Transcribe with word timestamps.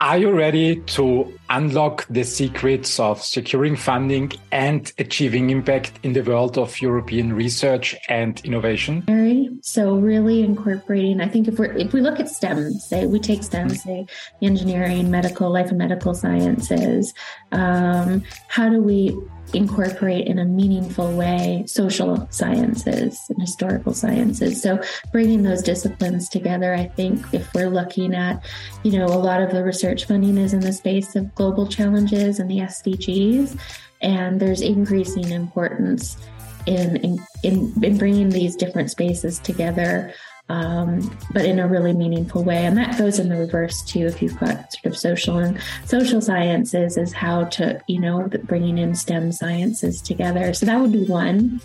Are 0.00 0.16
you 0.16 0.30
ready 0.30 0.76
to 0.94 1.37
unlock 1.50 2.06
the 2.08 2.24
secrets 2.24 2.98
of 3.00 3.22
securing 3.22 3.76
funding 3.76 4.32
and 4.52 4.92
achieving 4.98 5.50
impact 5.50 5.92
in 6.02 6.12
the 6.12 6.22
world 6.22 6.58
of 6.58 6.80
European 6.80 7.32
research 7.32 7.96
and 8.08 8.40
innovation? 8.44 9.04
So 9.62 9.96
really 9.96 10.42
incorporating, 10.42 11.20
I 11.20 11.28
think 11.28 11.48
if 11.48 11.58
we 11.58 11.68
if 11.70 11.92
we 11.92 12.00
look 12.00 12.20
at 12.20 12.28
STEM, 12.28 12.72
say 12.74 13.06
we 13.06 13.18
take 13.18 13.42
STEM, 13.42 13.70
say 13.70 14.06
engineering, 14.42 15.10
medical, 15.10 15.50
life 15.50 15.68
and 15.68 15.78
medical 15.78 16.14
sciences, 16.14 17.12
um, 17.52 18.22
how 18.48 18.68
do 18.68 18.82
we 18.82 19.16
incorporate 19.54 20.26
in 20.26 20.38
a 20.38 20.44
meaningful 20.44 21.16
way 21.16 21.64
social 21.66 22.26
sciences 22.30 23.18
and 23.28 23.40
historical 23.40 23.94
sciences. 23.94 24.62
So 24.62 24.80
bringing 25.12 25.42
those 25.42 25.62
disciplines 25.62 26.28
together, 26.28 26.74
I 26.74 26.86
think 26.86 27.24
if 27.32 27.52
we're 27.54 27.70
looking 27.70 28.14
at, 28.14 28.44
you 28.82 28.98
know, 28.98 29.06
a 29.06 29.18
lot 29.18 29.42
of 29.42 29.50
the 29.50 29.64
research 29.64 30.04
funding 30.04 30.36
is 30.36 30.52
in 30.52 30.60
the 30.60 30.72
space 30.72 31.16
of 31.16 31.34
global 31.38 31.66
challenges 31.66 32.38
and 32.38 32.50
the 32.50 32.58
SDGs, 32.58 33.58
and 34.02 34.38
there's 34.38 34.60
increasing 34.60 35.30
importance 35.30 36.18
in 36.66 36.96
in, 36.96 37.18
in, 37.42 37.72
in 37.82 37.96
bringing 37.96 38.28
these 38.28 38.54
different 38.54 38.90
spaces 38.90 39.38
together 39.38 40.12
um, 40.50 41.16
but 41.32 41.44
in 41.44 41.58
a 41.58 41.68
really 41.68 41.92
meaningful 41.92 42.42
way. 42.42 42.64
And 42.64 42.76
that 42.78 42.98
goes 42.98 43.18
in 43.18 43.28
the 43.28 43.36
reverse 43.36 43.82
too. 43.82 44.06
If 44.06 44.22
you've 44.22 44.38
got 44.38 44.72
sort 44.72 44.86
of 44.86 44.96
social 44.96 45.38
and 45.38 45.60
social 45.84 46.20
sciences, 46.20 46.96
is 46.96 47.12
how 47.12 47.44
to 47.44 47.80
you 47.86 48.00
know 48.00 48.28
bringing 48.44 48.78
in 48.78 48.94
STEM 48.94 49.32
sciences 49.32 50.00
together. 50.00 50.54
So 50.54 50.66
that 50.66 50.80
would 50.80 50.92
be 50.92 51.04
one. 51.04 51.60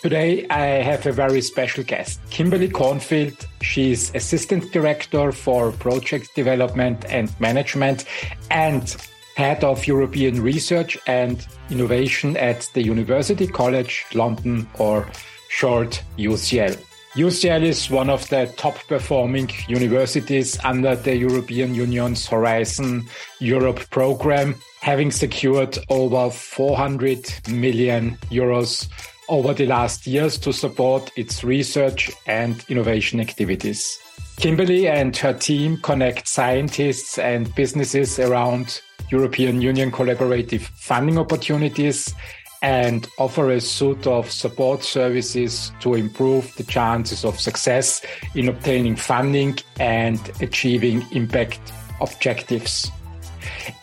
Today, 0.00 0.46
I 0.48 0.80
have 0.84 1.06
a 1.06 1.12
very 1.12 1.40
special 1.40 1.82
guest, 1.82 2.20
Kimberly 2.30 2.68
Cornfield. 2.68 3.48
She's 3.62 4.14
Assistant 4.14 4.70
Director 4.70 5.32
for 5.32 5.72
Project 5.72 6.36
Development 6.36 7.04
and 7.08 7.28
Management 7.40 8.04
and 8.48 8.96
Head 9.34 9.64
of 9.64 9.88
European 9.88 10.40
Research 10.40 10.96
and 11.08 11.44
Innovation 11.68 12.36
at 12.36 12.70
the 12.74 12.82
University 12.82 13.48
College 13.48 14.06
London, 14.14 14.68
or 14.78 15.04
short 15.48 16.00
UCL. 16.16 16.78
UCL 17.14 17.62
is 17.64 17.90
one 17.90 18.08
of 18.08 18.28
the 18.28 18.46
top 18.56 18.78
performing 18.86 19.50
universities 19.66 20.56
under 20.64 20.94
the 20.94 21.16
European 21.16 21.74
Union's 21.74 22.24
Horizon 22.24 23.04
Europe 23.40 23.80
program, 23.90 24.54
having 24.80 25.10
secured 25.10 25.76
over 25.88 26.30
400 26.30 27.48
million 27.48 28.16
euros 28.30 28.88
over 29.28 29.54
the 29.54 29.66
last 29.66 30.06
years 30.06 30.38
to 30.38 30.52
support 30.52 31.10
its 31.16 31.44
research 31.44 32.10
and 32.26 32.64
innovation 32.68 33.20
activities. 33.20 33.98
Kimberly 34.36 34.88
and 34.88 35.16
her 35.16 35.32
team 35.32 35.78
connect 35.78 36.28
scientists 36.28 37.18
and 37.18 37.52
businesses 37.54 38.18
around 38.18 38.80
European 39.10 39.60
Union 39.60 39.90
collaborative 39.90 40.60
funding 40.60 41.18
opportunities 41.18 42.14
and 42.62 43.08
offer 43.18 43.50
a 43.50 43.60
suite 43.60 44.06
of 44.06 44.30
support 44.30 44.82
services 44.82 45.72
to 45.80 45.94
improve 45.94 46.54
the 46.56 46.64
chances 46.64 47.24
of 47.24 47.38
success 47.38 48.02
in 48.34 48.48
obtaining 48.48 48.96
funding 48.96 49.56
and 49.78 50.30
achieving 50.40 51.04
impact 51.12 51.60
objectives. 52.00 52.90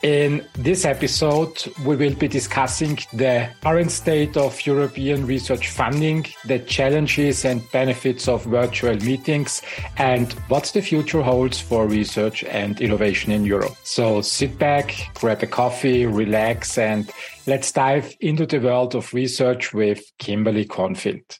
In 0.02 0.46
this 0.54 0.86
episode, 0.86 1.64
we 1.86 1.96
will 1.96 2.16
be 2.16 2.28
discussing 2.28 3.00
the 3.14 3.50
current 3.62 3.92
state 3.92 4.38
of 4.38 4.66
European 4.66 5.26
research 5.26 5.70
funding, 5.70 6.26
the 6.46 6.60
challenges 6.60 7.46
and 7.46 7.70
benefits 7.72 8.28
of 8.28 8.44
virtual 8.46 8.96
meetings, 8.98 9.62
and 9.98 10.32
what 10.48 10.66
the 10.74 10.82
future 10.82 11.22
holds 11.22 11.60
for 11.60 11.88
research 11.88 12.44
and 12.44 12.80
innovation 12.82 13.32
in 13.32 13.46
Europe. 13.46 13.76
So 13.84 14.22
sit 14.22 14.58
back, 14.58 15.10
grab 15.16 15.44
a 15.44 15.48
coffee, 15.48 16.06
relax, 16.06 16.78
and 16.78 17.12
let's 17.48 17.72
dive 17.72 18.16
into 18.20 18.46
the 18.46 18.60
world 18.60 18.96
of 18.96 19.14
research 19.14 19.74
with 19.74 20.04
Kimberly 20.20 20.66
Cornfield. 20.66 21.40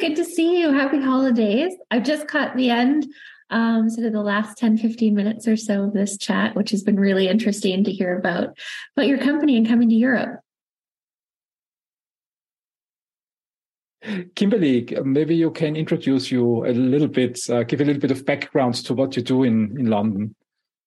Good 0.00 0.16
to 0.16 0.24
see 0.24 0.60
you. 0.60 0.72
Happy 0.72 1.00
holidays. 1.00 1.72
I've 1.90 2.02
just 2.02 2.26
caught 2.26 2.56
the 2.56 2.70
end, 2.70 3.06
um, 3.50 3.88
sort 3.88 4.06
of 4.06 4.12
the 4.12 4.22
last 4.22 4.58
10, 4.58 4.78
15 4.78 5.14
minutes 5.14 5.46
or 5.46 5.56
so 5.56 5.84
of 5.84 5.92
this 5.92 6.18
chat, 6.18 6.54
which 6.56 6.70
has 6.70 6.82
been 6.82 6.98
really 6.98 7.28
interesting 7.28 7.84
to 7.84 7.92
hear 7.92 8.18
about, 8.18 8.56
about 8.96 9.06
your 9.06 9.18
company 9.18 9.56
and 9.56 9.68
coming 9.68 9.88
to 9.88 9.94
Europe. 9.94 10.40
Kimberly, 14.34 14.86
maybe 15.04 15.34
you 15.34 15.50
can 15.50 15.76
introduce 15.76 16.30
you 16.30 16.66
a 16.66 16.72
little 16.72 17.08
bit, 17.08 17.38
uh, 17.48 17.62
give 17.62 17.80
a 17.80 17.84
little 17.84 18.00
bit 18.00 18.10
of 18.10 18.26
background 18.26 18.74
to 18.74 18.94
what 18.94 19.16
you 19.16 19.22
do 19.22 19.44
in, 19.44 19.76
in 19.78 19.86
London. 19.86 20.34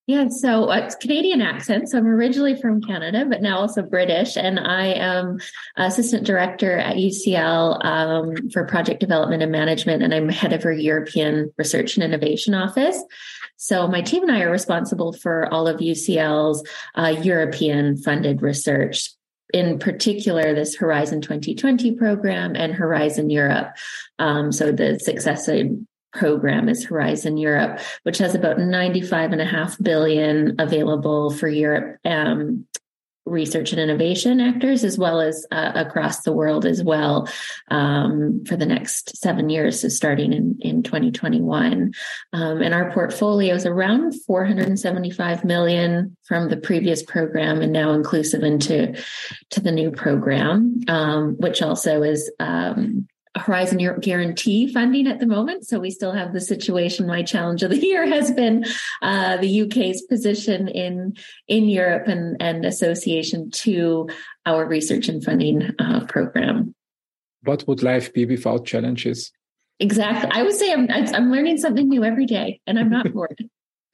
Yeah, 0.08 0.30
so 0.30 0.72
uh, 0.72 0.78
it's 0.78 0.96
Canadian 0.96 1.42
accent. 1.42 1.90
So 1.90 1.98
I'm 1.98 2.08
originally 2.08 2.56
from 2.56 2.82
Canada, 2.82 3.26
but 3.26 3.42
now 3.42 3.60
also 3.60 3.82
British, 3.82 4.38
and 4.38 4.58
I 4.58 4.86
am 4.86 5.38
assistant 5.76 6.26
director 6.26 6.78
at 6.78 6.96
UCL 6.96 7.84
um, 7.84 8.50
for 8.52 8.64
project 8.64 9.02
development 9.02 9.44
and 9.44 9.52
management, 9.52 10.02
and 10.02 10.14
I'm 10.14 10.30
head 10.30 10.54
of 10.54 10.64
our 10.64 10.72
European 10.72 11.52
Research 11.58 11.98
and 11.98 12.06
Innovation 12.06 12.54
Office. 12.54 13.04
So 13.58 13.86
my 13.90 14.00
team 14.02 14.24
and 14.24 14.32
I 14.32 14.44
are 14.44 14.52
responsible 14.52 15.12
for 15.12 15.54
all 15.54 15.68
of 15.68 15.82
UCL's 15.82 16.66
uh, 16.96 17.14
European 17.22 17.98
funded 17.98 18.42
research. 18.42 19.10
In 19.54 19.78
particular, 19.78 20.54
this 20.54 20.76
Horizon 20.76 21.20
2020 21.20 21.96
program 21.96 22.56
and 22.56 22.74
Horizon 22.74 23.30
Europe. 23.30 23.76
Um, 24.20 24.54
so 24.54 24.72
the 24.72 25.00
successive 25.00 25.68
program 26.18 26.70
is 26.70 26.86
Horizon 26.86 27.38
Europe, 27.38 27.80
which 28.04 28.18
has 28.18 28.36
about 28.36 28.60
95 28.60 29.32
and 29.32 29.42
a 29.42 29.46
half 29.46 29.78
billion 29.82 30.56
available 30.60 31.32
for 31.32 31.48
Europe 31.48 31.98
um, 32.06 32.66
research 33.28 33.72
and 33.72 33.82
innovation 33.82 34.40
actors 34.40 34.84
as 34.84 34.98
well 34.98 35.20
as 35.20 35.46
uh, 35.52 35.72
across 35.76 36.22
the 36.22 36.32
world 36.32 36.66
as 36.66 36.84
well 36.84 37.28
um, 37.70 38.44
for 38.46 38.56
the 38.56 38.66
next 38.66 39.18
seven 39.18 39.50
years 39.50 39.82
so 39.82 39.90
starting 39.90 40.34
in, 40.34 40.58
in 40.62 40.82
2021 40.82 41.94
um, 42.34 42.62
and 42.62 42.74
our 42.74 42.92
portfolio 42.92 43.54
is 43.54 43.66
around 43.66 44.14
475 44.26 45.44
million 45.44 46.16
from 46.24 46.50
the 46.50 46.58
previous 46.58 47.04
program 47.04 47.62
and 47.62 47.74
now 47.74 47.92
inclusive 47.92 48.44
into 48.44 48.96
to 49.50 49.60
the 49.60 49.72
new 49.72 49.92
program 49.92 50.80
um, 50.88 51.36
which 51.38 51.62
also 51.62 52.04
is 52.04 52.32
um, 52.40 53.08
Horizon 53.38 53.80
Europe 53.80 54.02
guarantee 54.02 54.72
funding 54.72 55.08
at 55.08 55.20
the 55.20 55.26
moment. 55.26 55.66
So 55.66 55.80
we 55.80 55.92
still 55.92 56.12
have 56.12 56.34
the 56.34 56.42
situation. 56.42 57.08
My 57.08 57.24
challenge 57.24 57.64
of 57.64 57.72
the 57.72 57.80
year 57.80 58.06
has 58.08 58.32
been 58.32 58.66
uh, 59.02 59.38
the 59.38 59.62
UK's 59.62 60.02
position 60.04 60.68
in 60.68 61.16
in 61.48 61.66
Europe 61.66 62.08
and, 62.08 62.36
and 62.42 62.66
association 62.66 63.52
to 63.52 64.10
our 64.46 64.66
research 64.66 65.08
and 65.08 65.24
funding 65.24 65.74
uh, 65.80 66.06
program. 66.06 66.74
What 67.44 67.68
would 67.68 67.84
life 67.84 68.14
be 68.14 68.26
without 68.26 68.66
challenges? 68.66 69.32
Exactly. 69.80 70.30
I 70.34 70.44
would 70.44 70.56
say 70.56 70.74
I'm, 70.74 70.90
I'm 70.90 71.32
learning 71.32 71.58
something 71.58 71.88
new 71.88 72.04
every 72.04 72.26
day 72.26 72.60
and 72.66 72.80
I'm 72.80 72.90
not 72.90 73.14
bored. 73.14 73.48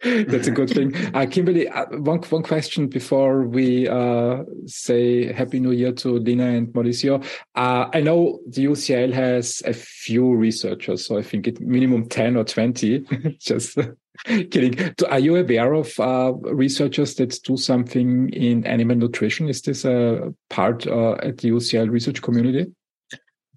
That's 0.03 0.47
a 0.47 0.51
good 0.51 0.69
thing. 0.69 0.93
Uh, 1.13 1.25
Kimberly, 1.27 1.67
uh, 1.67 1.85
one, 1.97 2.19
one 2.23 2.43
question 2.43 2.87
before 2.87 3.43
we 3.43 3.87
uh, 3.87 4.43
say 4.65 5.31
Happy 5.31 5.59
New 5.59 5.71
Year 5.71 5.91
to 5.91 6.17
Lina 6.17 6.45
and 6.45 6.67
Mauricio. 6.69 7.23
Uh, 7.55 7.87
I 7.93 8.01
know 8.01 8.39
the 8.47 8.65
UCL 8.65 9.13
has 9.13 9.61
a 9.65 9.73
few 9.73 10.33
researchers, 10.33 11.05
so 11.05 11.17
I 11.17 11.21
think 11.21 11.47
it 11.47 11.61
minimum 11.61 12.09
10 12.09 12.35
or 12.35 12.43
20. 12.43 13.05
Just 13.39 13.77
kidding. 14.25 14.95
Are 15.09 15.19
you 15.19 15.35
aware 15.35 15.73
of 15.73 15.99
uh, 15.99 16.33
researchers 16.33 17.15
that 17.15 17.39
do 17.43 17.57
something 17.57 18.29
in 18.29 18.65
animal 18.65 18.95
nutrition? 18.95 19.49
Is 19.49 19.61
this 19.61 19.85
a 19.85 20.33
part 20.49 20.87
uh, 20.87 21.13
at 21.21 21.39
the 21.39 21.49
UCL 21.49 21.89
research 21.89 22.21
community? 22.21 22.71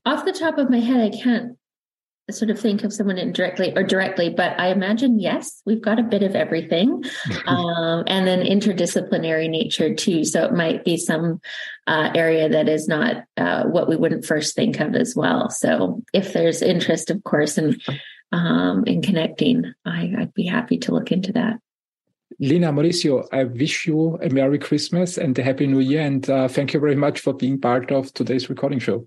Off 0.05 0.25
the 0.25 0.33
top 0.33 0.59
of 0.59 0.71
my 0.71 0.79
head, 0.79 1.01
I 1.01 1.17
can't 1.17 1.56
sort 2.31 2.51
of 2.51 2.59
think 2.59 2.83
of 2.83 2.93
someone 2.93 3.19
indirectly 3.19 3.73
or 3.77 3.83
directly, 3.85 4.31
but 4.31 4.59
I 4.59 4.69
imagine 4.69 5.21
yes, 5.21 5.63
we've 5.65 5.81
got 5.81 6.01
a 6.01 6.03
bit 6.03 6.23
of 6.23 6.35
everything, 6.35 7.05
um, 7.47 8.05
and 8.07 8.27
then 8.27 8.41
interdisciplinary 8.41 9.49
nature 9.49 9.95
too. 9.95 10.25
So 10.25 10.45
it 10.45 10.53
might 10.53 10.85
be 10.85 10.97
some 10.97 11.41
uh, 11.87 12.11
area 12.15 12.49
that 12.49 12.69
is 12.69 12.89
not 12.89 13.25
uh, 13.37 13.65
what 13.65 13.89
we 13.89 13.97
wouldn't 13.97 14.25
first 14.25 14.57
think 14.57 14.81
of 14.81 14.95
as 14.95 15.15
well. 15.15 15.51
So 15.51 16.03
if 16.13 16.33
there's 16.33 16.63
interest, 16.63 17.11
of 17.11 17.23
course, 17.23 17.59
in 17.59 17.79
um, 18.33 18.85
in 18.87 19.03
connecting, 19.03 19.73
I, 19.85 20.13
I'd 20.19 20.35
be 20.35 20.47
happy 20.47 20.79
to 20.79 20.93
look 20.93 21.13
into 21.13 21.33
that. 21.33 21.61
Lina 22.41 22.73
Mauricio, 22.73 23.27
I 23.33 23.45
wish 23.45 23.87
you 23.87 24.19
a 24.21 24.29
Merry 24.29 24.59
Christmas 24.59 25.17
and 25.17 25.39
a 25.39 25.43
Happy 25.43 25.67
New 25.67 25.79
Year, 25.79 26.03
and 26.03 26.29
uh, 26.29 26.49
thank 26.49 26.75
you 26.75 26.81
very 26.81 26.97
much 26.97 27.21
for 27.21 27.33
being 27.33 27.61
part 27.61 27.91
of 27.93 28.13
today's 28.13 28.51
recording 28.51 28.81
show. 28.81 29.07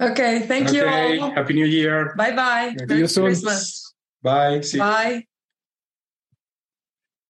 Okay, 0.00 0.40
thank 0.40 0.68
okay. 0.68 1.14
you 1.16 1.22
all. 1.22 1.30
Happy 1.32 1.54
New 1.54 1.66
Year. 1.66 2.14
Bye 2.16 2.34
bye. 2.34 2.76
See 2.88 2.98
you 2.98 3.08
soon. 3.08 3.24
Christmas. 3.24 3.94
Bye. 4.22 4.60
See 4.60 4.78
bye. 4.78 5.24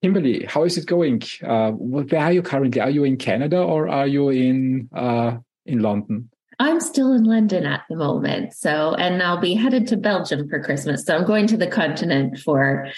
Kimberly, 0.03 0.45
how 0.45 0.65
is 0.65 0.77
it 0.79 0.87
going? 0.87 1.23
Uh, 1.43 1.73
where 1.73 2.21
are 2.21 2.33
you 2.33 2.43
currently? 2.43 2.81
Are 2.81 2.91
you 2.91 3.05
in 3.05 3.17
Canada 3.17 3.59
or 3.59 3.89
are 3.89 4.07
you 4.07 4.29
in 4.29 4.89
uh, 4.95 5.39
in 5.67 5.81
London? 5.81 6.31
I'm 6.61 6.81
still 6.81 7.13
in 7.13 7.25
London 7.25 7.67
at 7.67 7.83
the 7.89 7.97
moment. 7.97 8.53
So, 8.53 8.95
and 8.97 9.23
I'll 9.23 9.41
be 9.41 9.55
headed 9.55 9.87
to 9.89 9.97
Belgium 9.97 10.49
for 10.49 10.63
Christmas. 10.63 11.05
So 11.05 11.17
I'm 11.17 11.25
going 11.25 11.47
to 11.49 11.57
the 11.57 11.67
continent 11.67 12.39
for 12.39 12.89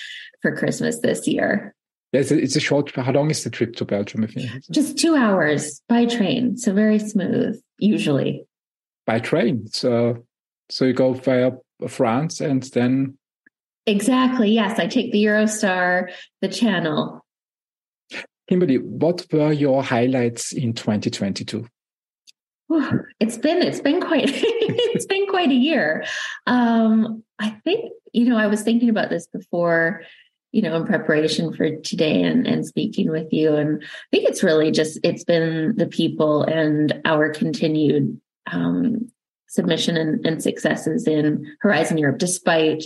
for 0.43 0.57
Christmas 0.57 1.01
this 1.01 1.27
year. 1.27 1.75
Yes, 2.13 2.33
it's 2.33 2.57
a 2.57 2.61
short. 2.61 2.95
How 2.97 3.13
long 3.13 3.31
is 3.31 3.45
the 3.45 3.51
trip 3.51 3.77
to 3.77 3.85
Belgium? 3.85 4.27
Just 4.71 4.99
two 4.99 5.15
hours 5.15 5.81
by 5.89 6.07
train, 6.07 6.57
so 6.57 6.73
very 6.73 6.99
smooth. 6.99 7.61
Usually, 7.79 8.45
by 9.07 9.19
train. 9.19 9.67
So, 9.69 10.25
so 10.69 10.85
you 10.85 10.93
go 10.93 11.15
via 11.15 11.53
France 11.89 12.41
and 12.41 12.63
then. 12.63 13.19
Exactly. 13.87 14.51
Yes, 14.51 14.79
I 14.79 14.87
take 14.87 15.13
the 15.13 15.25
Eurostar, 15.25 16.13
the 16.43 16.49
Channel. 16.49 17.25
Kimberly, 18.49 18.79
what 18.79 19.27
were 19.33 19.53
your 19.53 19.83
highlights 19.83 20.53
in 20.53 20.75
2022? 20.75 21.67
it's 23.21 23.37
been 23.37 23.63
it's 23.63 23.81
been 23.81 24.01
quite 24.01 24.25
it's 24.33 25.07
been 25.07 25.27
quite 25.27 25.51
a 25.51 25.55
year. 25.55 26.05
Um, 26.47 27.25
I 27.39 27.51
think 27.65 27.93
you 28.13 28.27
know 28.27 28.37
I 28.37 28.47
was 28.47 28.63
thinking 28.63 28.89
about 28.89 29.11
this 29.11 29.27
before 29.27 30.03
you 30.53 30.63
know 30.63 30.77
in 30.77 30.87
preparation 30.87 31.53
for 31.53 31.77
today 31.77 32.23
and 32.23 32.47
and 32.47 32.67
speaking 32.67 33.11
with 33.11 33.33
you 33.33 33.55
and 33.55 33.83
I 33.83 34.07
think 34.11 34.29
it's 34.29 34.43
really 34.43 34.71
just 34.71 34.99
it's 35.03 35.25
been 35.25 35.75
the 35.77 35.87
people 35.87 36.43
and 36.43 37.01
our 37.05 37.31
continued 37.31 38.21
um, 38.53 39.11
submission 39.49 39.97
and, 39.97 40.25
and 40.27 40.43
successes 40.43 41.07
in 41.07 41.45
Horizon 41.61 41.99
Europe 41.99 42.19
despite 42.19 42.85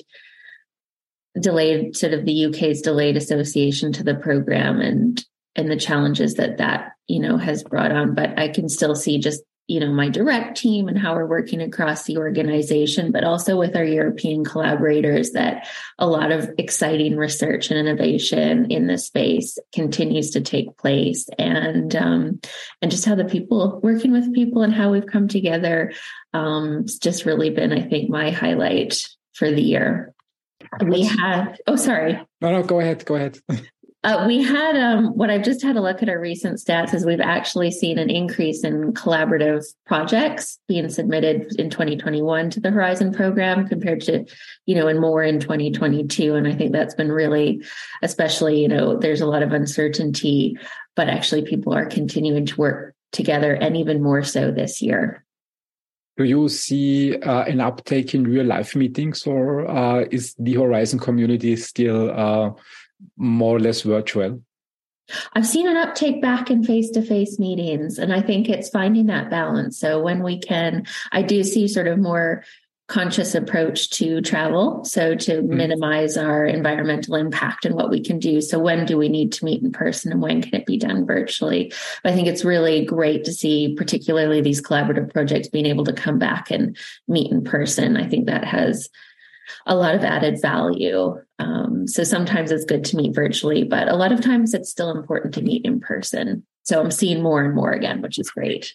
delayed 1.38 1.96
sort 1.96 2.12
of 2.12 2.24
the 2.24 2.46
UK's 2.46 2.80
delayed 2.80 3.16
association 3.16 3.92
to 3.92 4.04
the 4.04 4.14
program 4.14 4.80
and 4.80 5.24
and 5.56 5.70
the 5.70 5.76
challenges 5.76 6.34
that 6.34 6.58
that 6.58 6.92
you 7.06 7.20
know 7.20 7.36
has 7.36 7.62
brought 7.62 7.92
on. 7.92 8.14
But 8.14 8.38
I 8.38 8.48
can 8.48 8.68
still 8.68 8.94
see 8.94 9.18
just 9.18 9.42
you 9.66 9.80
know 9.80 9.92
my 9.92 10.08
direct 10.08 10.56
team 10.56 10.88
and 10.88 10.98
how 10.98 11.14
we're 11.14 11.26
working 11.26 11.60
across 11.60 12.04
the 12.04 12.18
organization 12.18 13.10
but 13.12 13.24
also 13.24 13.56
with 13.58 13.74
our 13.76 13.84
european 13.84 14.44
collaborators 14.44 15.32
that 15.32 15.66
a 15.98 16.06
lot 16.06 16.32
of 16.32 16.50
exciting 16.58 17.16
research 17.16 17.70
and 17.70 17.78
innovation 17.78 18.70
in 18.70 18.86
this 18.86 19.06
space 19.06 19.58
continues 19.72 20.30
to 20.30 20.40
take 20.40 20.76
place. 20.76 21.28
And 21.38 21.94
um, 21.94 22.40
and 22.82 22.90
just 22.90 23.04
how 23.04 23.14
the 23.14 23.24
people 23.24 23.80
working 23.82 24.12
with 24.12 24.34
people 24.34 24.62
and 24.62 24.74
how 24.74 24.90
we've 24.90 25.06
come 25.06 25.28
together 25.28 25.92
um, 26.32 26.80
it's 26.80 26.98
just 26.98 27.24
really 27.24 27.50
been 27.50 27.72
i 27.72 27.80
think 27.80 28.10
my 28.10 28.30
highlight 28.30 28.96
for 29.34 29.50
the 29.50 29.62
year. 29.62 30.14
We 30.84 31.02
have 31.04 31.58
oh 31.66 31.76
sorry. 31.76 32.20
No 32.40 32.52
no 32.52 32.62
go 32.62 32.80
ahead 32.80 33.04
go 33.04 33.16
ahead 33.16 33.38
Uh, 34.04 34.26
we 34.26 34.42
had 34.42 34.76
um, 34.76 35.16
what 35.16 35.30
I've 35.30 35.42
just 35.42 35.62
had 35.62 35.76
a 35.76 35.80
look 35.80 36.02
at 36.02 36.10
our 36.10 36.20
recent 36.20 36.58
stats 36.58 36.92
is 36.92 37.06
we've 37.06 37.22
actually 37.22 37.70
seen 37.70 37.98
an 37.98 38.10
increase 38.10 38.62
in 38.62 38.92
collaborative 38.92 39.64
projects 39.86 40.60
being 40.68 40.90
submitted 40.90 41.58
in 41.58 41.70
2021 41.70 42.50
to 42.50 42.60
the 42.60 42.70
Horizon 42.70 43.14
program 43.14 43.66
compared 43.66 44.02
to, 44.02 44.26
you 44.66 44.74
know, 44.74 44.88
and 44.88 45.00
more 45.00 45.22
in 45.22 45.40
2022. 45.40 46.34
And 46.34 46.46
I 46.46 46.52
think 46.52 46.72
that's 46.72 46.94
been 46.94 47.10
really, 47.10 47.64
especially, 48.02 48.60
you 48.60 48.68
know, 48.68 48.98
there's 48.98 49.22
a 49.22 49.26
lot 49.26 49.42
of 49.42 49.52
uncertainty, 49.52 50.58
but 50.96 51.08
actually 51.08 51.40
people 51.40 51.72
are 51.72 51.86
continuing 51.86 52.44
to 52.44 52.56
work 52.58 52.94
together 53.10 53.54
and 53.54 53.74
even 53.74 54.02
more 54.02 54.22
so 54.22 54.50
this 54.50 54.82
year. 54.82 55.24
Do 56.18 56.24
you 56.24 56.50
see 56.50 57.16
uh, 57.16 57.44
an 57.44 57.60
uptake 57.60 58.14
in 58.14 58.24
real 58.24 58.44
life 58.44 58.76
meetings 58.76 59.26
or 59.26 59.66
uh, 59.66 60.04
is 60.10 60.34
the 60.38 60.54
Horizon 60.54 60.98
community 60.98 61.56
still 61.56 62.10
uh, 62.10 62.50
more 63.16 63.56
or 63.56 63.60
less 63.60 63.82
virtual? 63.82 64.42
I've 65.34 65.46
seen 65.46 65.68
an 65.68 65.76
uptake 65.76 66.22
back 66.22 66.50
in 66.50 66.64
face 66.64 66.90
to 66.90 67.02
face 67.02 67.38
meetings, 67.38 67.98
and 67.98 68.12
I 68.12 68.22
think 68.22 68.48
it's 68.48 68.70
finding 68.70 69.06
that 69.06 69.30
balance. 69.30 69.78
So 69.78 70.00
when 70.02 70.22
we 70.22 70.38
can, 70.38 70.86
I 71.12 71.22
do 71.22 71.42
see 71.42 71.68
sort 71.68 71.88
of 71.88 71.98
more 71.98 72.44
conscious 72.86 73.34
approach 73.34 73.88
to 73.88 74.20
travel 74.20 74.84
so 74.84 75.14
to 75.14 75.40
mm. 75.40 75.48
minimize 75.48 76.18
our 76.18 76.44
environmental 76.44 77.14
impact 77.14 77.64
and 77.64 77.74
what 77.74 77.88
we 77.88 77.98
can 77.98 78.18
do 78.18 78.42
so 78.42 78.58
when 78.58 78.84
do 78.84 78.98
we 78.98 79.08
need 79.08 79.32
to 79.32 79.46
meet 79.46 79.62
in 79.62 79.72
person 79.72 80.12
and 80.12 80.20
when 80.20 80.42
can 80.42 80.54
it 80.54 80.66
be 80.66 80.76
done 80.76 81.06
virtually 81.06 81.72
but 82.02 82.12
i 82.12 82.14
think 82.14 82.28
it's 82.28 82.44
really 82.44 82.84
great 82.84 83.24
to 83.24 83.32
see 83.32 83.74
particularly 83.74 84.42
these 84.42 84.60
collaborative 84.60 85.10
projects 85.14 85.48
being 85.48 85.64
able 85.64 85.84
to 85.84 85.94
come 85.94 86.18
back 86.18 86.50
and 86.50 86.76
meet 87.08 87.32
in 87.32 87.42
person 87.42 87.96
i 87.96 88.06
think 88.06 88.26
that 88.26 88.44
has 88.44 88.90
a 89.66 89.74
lot 89.74 89.94
of 89.94 90.04
added 90.04 90.40
value. 90.40 91.20
Um, 91.38 91.86
so 91.88 92.04
sometimes 92.04 92.50
it's 92.50 92.64
good 92.64 92.84
to 92.86 92.96
meet 92.96 93.14
virtually, 93.14 93.64
but 93.64 93.88
a 93.88 93.96
lot 93.96 94.12
of 94.12 94.20
times 94.20 94.54
it's 94.54 94.70
still 94.70 94.90
important 94.90 95.34
to 95.34 95.42
meet 95.42 95.64
in 95.64 95.80
person. 95.80 96.44
So 96.62 96.80
I'm 96.80 96.90
seeing 96.90 97.22
more 97.22 97.44
and 97.44 97.54
more 97.54 97.72
again, 97.72 98.00
which 98.02 98.18
is 98.18 98.30
great. 98.30 98.74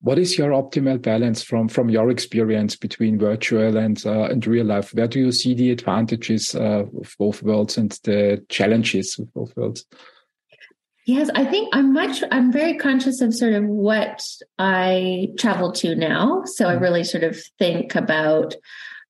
What 0.00 0.18
is 0.18 0.36
your 0.36 0.50
optimal 0.50 1.00
balance 1.00 1.42
from 1.42 1.66
from 1.68 1.88
your 1.88 2.10
experience 2.10 2.76
between 2.76 3.18
virtual 3.18 3.78
and 3.78 4.04
uh, 4.04 4.24
and 4.24 4.46
real 4.46 4.66
life? 4.66 4.92
Where 4.92 5.08
do 5.08 5.18
you 5.18 5.32
see 5.32 5.54
the 5.54 5.70
advantages 5.70 6.54
uh, 6.54 6.84
of 7.00 7.14
both 7.18 7.42
worlds 7.42 7.78
and 7.78 7.90
the 8.04 8.44
challenges 8.50 9.18
of 9.18 9.32
both 9.32 9.56
worlds? 9.56 9.86
Yes, 11.06 11.28
I 11.34 11.44
think 11.44 11.68
I'm 11.72 11.92
much, 11.92 12.22
I'm 12.30 12.50
very 12.50 12.78
conscious 12.78 13.20
of 13.20 13.34
sort 13.34 13.52
of 13.52 13.64
what 13.64 14.22
I 14.58 15.28
travel 15.38 15.70
to 15.72 15.94
now. 15.94 16.44
So 16.46 16.66
I 16.66 16.76
mm. 16.76 16.80
really 16.80 17.04
sort 17.04 17.24
of 17.24 17.38
think 17.58 17.94
about 17.94 18.54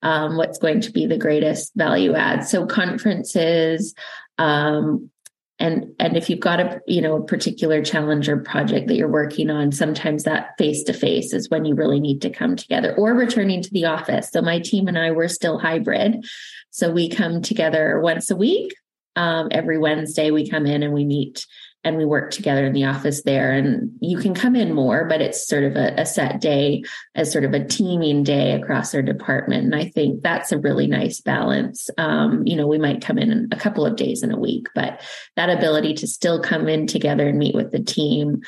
um, 0.04 0.36
what's 0.36 0.58
going 0.58 0.82
to 0.82 0.92
be 0.92 1.06
the 1.06 1.18
greatest 1.18 1.72
value 1.74 2.14
add. 2.14 2.46
So 2.46 2.66
conferences, 2.66 3.94
um, 4.38 5.10
and 5.58 5.94
and 5.98 6.16
if 6.16 6.28
you've 6.28 6.40
got 6.40 6.60
a 6.60 6.80
you 6.86 7.00
know 7.00 7.16
a 7.16 7.24
particular 7.24 7.82
challenge 7.82 8.28
or 8.28 8.36
project 8.38 8.88
that 8.88 8.96
you're 8.96 9.08
working 9.08 9.50
on 9.50 9.72
sometimes 9.72 10.24
that 10.24 10.50
face 10.58 10.82
to 10.84 10.92
face 10.92 11.32
is 11.32 11.48
when 11.48 11.64
you 11.64 11.74
really 11.74 12.00
need 12.00 12.20
to 12.22 12.30
come 12.30 12.56
together 12.56 12.94
or 12.96 13.14
returning 13.14 13.62
to 13.62 13.70
the 13.70 13.86
office. 13.86 14.30
So 14.30 14.42
my 14.42 14.58
team 14.58 14.88
and 14.88 14.98
i 14.98 15.10
were 15.10 15.28
still 15.28 15.58
hybrid. 15.58 16.26
So 16.70 16.90
we 16.90 17.08
come 17.08 17.40
together 17.40 18.00
once 18.00 18.30
a 18.30 18.36
week. 18.36 18.74
Um, 19.16 19.46
every 19.52 19.78
wednesday 19.78 20.32
we 20.32 20.50
come 20.50 20.66
in 20.66 20.82
and 20.82 20.92
we 20.92 21.04
meet 21.04 21.46
and 21.84 21.96
we 21.96 22.04
work 22.04 22.30
together 22.30 22.64
in 22.64 22.72
the 22.72 22.84
office 22.84 23.22
there. 23.22 23.52
And 23.52 23.90
you 24.00 24.18
can 24.18 24.34
come 24.34 24.56
in 24.56 24.74
more 24.74 25.04
but 25.04 25.20
it's 25.20 25.46
sort 25.46 25.64
of 25.64 25.76
a, 25.76 25.94
a, 26.00 26.06
set 26.06 26.40
day 26.40 26.82
as 27.14 27.30
sort 27.30 27.44
of 27.44 27.52
a 27.52 27.64
teaming 27.64 28.22
day 28.22 28.52
across 28.52 28.94
our 28.94 29.02
department. 29.02 29.64
And 29.64 29.74
i 29.74 29.84
think 29.88 30.22
that's 30.22 30.52
a 30.52 30.58
really 30.58 30.86
nice 30.86 31.20
balance. 31.20 31.90
Um, 31.98 32.42
you 32.46 32.56
know 32.56 32.66
we 32.66 32.78
might 32.78 33.02
come 33.02 33.18
in 33.18 33.48
a 33.52 33.56
couple 33.56 33.84
of 33.84 33.96
days 33.96 34.22
in 34.22 34.32
a 34.32 34.38
week 34.38 34.68
but 34.74 35.00
that 35.36 35.50
ability 35.50 35.94
to 35.94 36.06
still 36.06 36.40
come 36.40 36.68
in 36.68 36.86
together 36.86 37.28
and 37.28 37.38
meet 37.38 37.54
with 37.54 37.70
the 37.70 37.82
team 37.82 38.42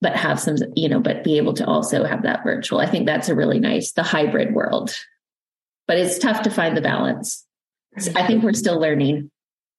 but 0.00 0.16
have 0.16 0.40
some 0.40 0.56
you 0.74 0.88
know 0.88 1.00
but 1.00 1.24
be 1.24 1.36
able 1.36 1.54
to 1.54 1.66
also 1.66 2.04
have 2.04 2.22
that 2.22 2.44
virtual 2.44 2.80
i 2.80 2.86
think 2.86 3.06
that's 3.06 3.28
a 3.28 3.34
really 3.34 3.58
nice 3.58 3.92
the 3.92 4.02
hybrid 4.02 4.54
world. 4.54 4.94
But 5.86 5.98
it's 5.98 6.18
tough 6.18 6.42
to 6.42 6.50
find 6.50 6.76
the 6.76 6.80
balance. 6.80 7.44
I 8.14 8.26
think 8.26 8.42
we're 8.42 8.52
still 8.52 8.80
learning 8.80 9.30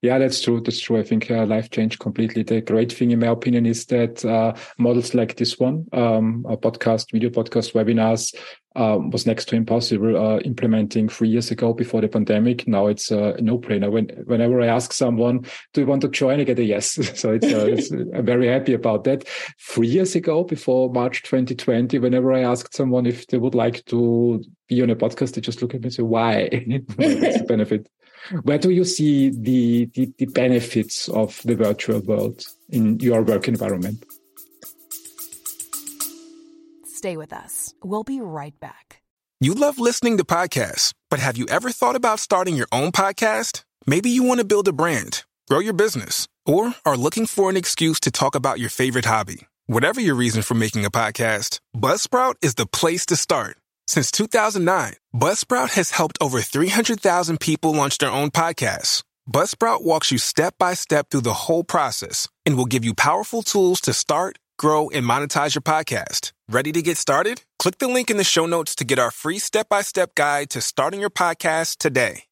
yeah, 0.02 0.20
that's 0.20 0.42
true. 0.42 0.62
That's 0.62 0.80
true. 0.80 1.00
I 1.00 1.04
think 1.04 1.32
uh, 1.32 1.46
life 1.46 1.72
changed 1.72 2.00
completely. 2.00 2.44
The 2.44 2.62
great 2.62 2.92
thing, 2.92 3.12
in 3.12 3.20
my 3.20 3.28
opinion, 3.28 3.66
is 3.66 3.86
that 3.88 4.24
uh, 4.24 4.54
models 4.78 5.16
like 5.16 5.38
this 5.38 5.58
one, 5.58 5.88
um, 5.92 6.46
a 6.48 6.56
podcast, 6.56 7.12
video 7.12 7.30
podcast, 7.32 7.74
webinars, 7.74 8.36
um, 8.76 9.10
was 9.10 9.26
next 9.26 9.46
to 9.46 9.56
impossible 9.56 10.16
uh, 10.16 10.38
implementing 10.42 11.10
three 11.10 11.30
years 11.30 11.50
ago 11.50 11.74
before 11.74 12.02
the 12.02 12.08
pandemic. 12.08 12.68
Now 12.68 12.86
it's 12.86 13.12
uh, 13.12 13.34
a 13.34 13.42
no-brainer. 13.42 13.90
When, 13.92 14.10
whenever 14.26 14.62
I 14.62 14.68
ask 14.68 14.94
someone, 14.94 15.48
"Do 15.74 15.82
you 15.82 15.88
want 15.88 16.04
to 16.04 16.10
join?" 16.10 16.40
I 16.40 16.44
get 16.44 16.60
a 16.60 16.64
yes. 16.64 16.92
so 17.20 17.34
it's, 17.34 17.46
uh, 17.46 17.66
it's 17.66 17.90
I'm 18.16 18.26
very 18.26 18.48
happy 18.48 18.74
about 18.74 19.04
that. 19.06 19.28
Three 19.60 19.88
years 19.88 20.16
ago, 20.16 20.44
before 20.44 20.94
March 20.94 21.24
2020, 21.24 21.98
whenever 21.98 22.32
I 22.32 22.42
asked 22.42 22.76
someone 22.76 23.08
if 23.08 23.26
they 23.28 23.40
would 23.40 23.56
like 23.56 23.84
to 23.86 24.44
be 24.68 24.84
on 24.84 24.92
a 24.92 24.96
podcast, 24.96 25.34
they 25.34 25.42
just 25.42 25.64
look 25.64 25.74
at 25.74 25.82
me 25.82 25.88
and 25.88 25.94
say, 25.94 26.04
"Why? 26.04 26.48
What's 26.96 27.40
the 27.40 27.46
benefit?" 27.48 27.90
Where 28.44 28.58
do 28.58 28.72
you 28.72 28.84
see 28.84 29.30
the, 29.30 29.86
the, 29.94 30.12
the 30.18 30.26
benefits 30.26 31.08
of 31.10 31.42
the 31.46 31.56
virtual 31.56 32.00
world 32.02 32.44
in 32.70 33.00
your 33.00 33.22
work 33.22 33.48
environment? 33.48 34.04
Stay 36.86 37.16
with 37.16 37.32
us. 37.32 37.74
We'll 37.84 38.04
be 38.04 38.22
right 38.22 38.60
back. 38.60 39.02
You 39.40 39.54
love 39.54 39.78
listening 39.78 40.18
to 40.18 40.26
podcasts, 40.26 40.94
but 41.10 41.20
have 41.20 41.38
you 41.38 41.46
ever 41.48 41.70
thought 41.70 41.96
about 41.96 42.20
starting 42.20 42.56
your 42.56 42.68
own 42.72 42.92
podcast? 42.92 43.64
Maybe 43.86 44.10
you 44.10 44.24
want 44.24 44.40
to 44.40 44.46
build 44.46 44.68
a 44.68 44.74
brand, 44.74 45.24
grow 45.48 45.60
your 45.60 45.74
business, 45.74 46.28
or 46.46 46.74
are 46.86 46.98
looking 46.98 47.28
for 47.28 47.50
an 47.50 47.58
excuse 47.58 48.00
to 48.02 48.12
talk 48.12 48.34
about 48.34 48.60
your 48.60 48.70
favorite 48.70 49.06
hobby. 49.06 49.48
Whatever 49.68 50.02
your 50.02 50.16
reason 50.16 50.42
for 50.42 50.56
making 50.56 50.86
a 50.86 50.92
podcast, 50.92 51.60
Buzzsprout 51.76 52.36
is 52.42 52.56
the 52.56 52.66
place 52.66 53.06
to 53.08 53.16
start. 53.16 53.58
Since 53.90 54.12
2009, 54.12 54.96
Buzzsprout 55.16 55.70
has 55.76 55.92
helped 55.92 56.18
over 56.20 56.42
300,000 56.42 57.40
people 57.40 57.74
launch 57.74 57.98
their 58.00 58.12
own 58.12 58.32
podcasts. 58.32 59.02
Buzzsprout 59.32 59.82
walks 59.82 60.12
you 60.12 60.18
step 60.18 60.56
by 60.60 60.74
step 60.74 61.10
through 61.10 61.22
the 61.22 61.48
whole 61.48 61.64
process 61.64 62.28
and 62.46 62.58
will 62.58 62.66
give 62.66 62.84
you 62.84 62.94
powerful 62.94 63.44
tools 63.44 63.80
to 63.82 63.94
start, 63.94 64.40
grow, 64.60 64.90
and 64.90 65.06
monetize 65.06 65.56
your 65.56 65.62
podcast. 65.62 66.34
Ready 66.50 66.74
to 66.74 66.82
get 66.82 66.98
started? 66.98 67.44
Click 67.60 67.78
the 67.78 67.88
link 67.88 68.12
in 68.12 68.18
the 68.18 68.26
show 68.26 68.46
notes 68.46 68.76
to 68.76 68.84
get 68.84 69.00
our 69.00 69.12
free 69.12 69.40
step 69.40 69.70
by 69.70 69.82
step 69.84 70.16
guide 70.16 70.50
to 70.50 70.60
starting 70.60 71.00
your 71.00 71.10
podcast 71.10 71.78
today. 71.78 72.24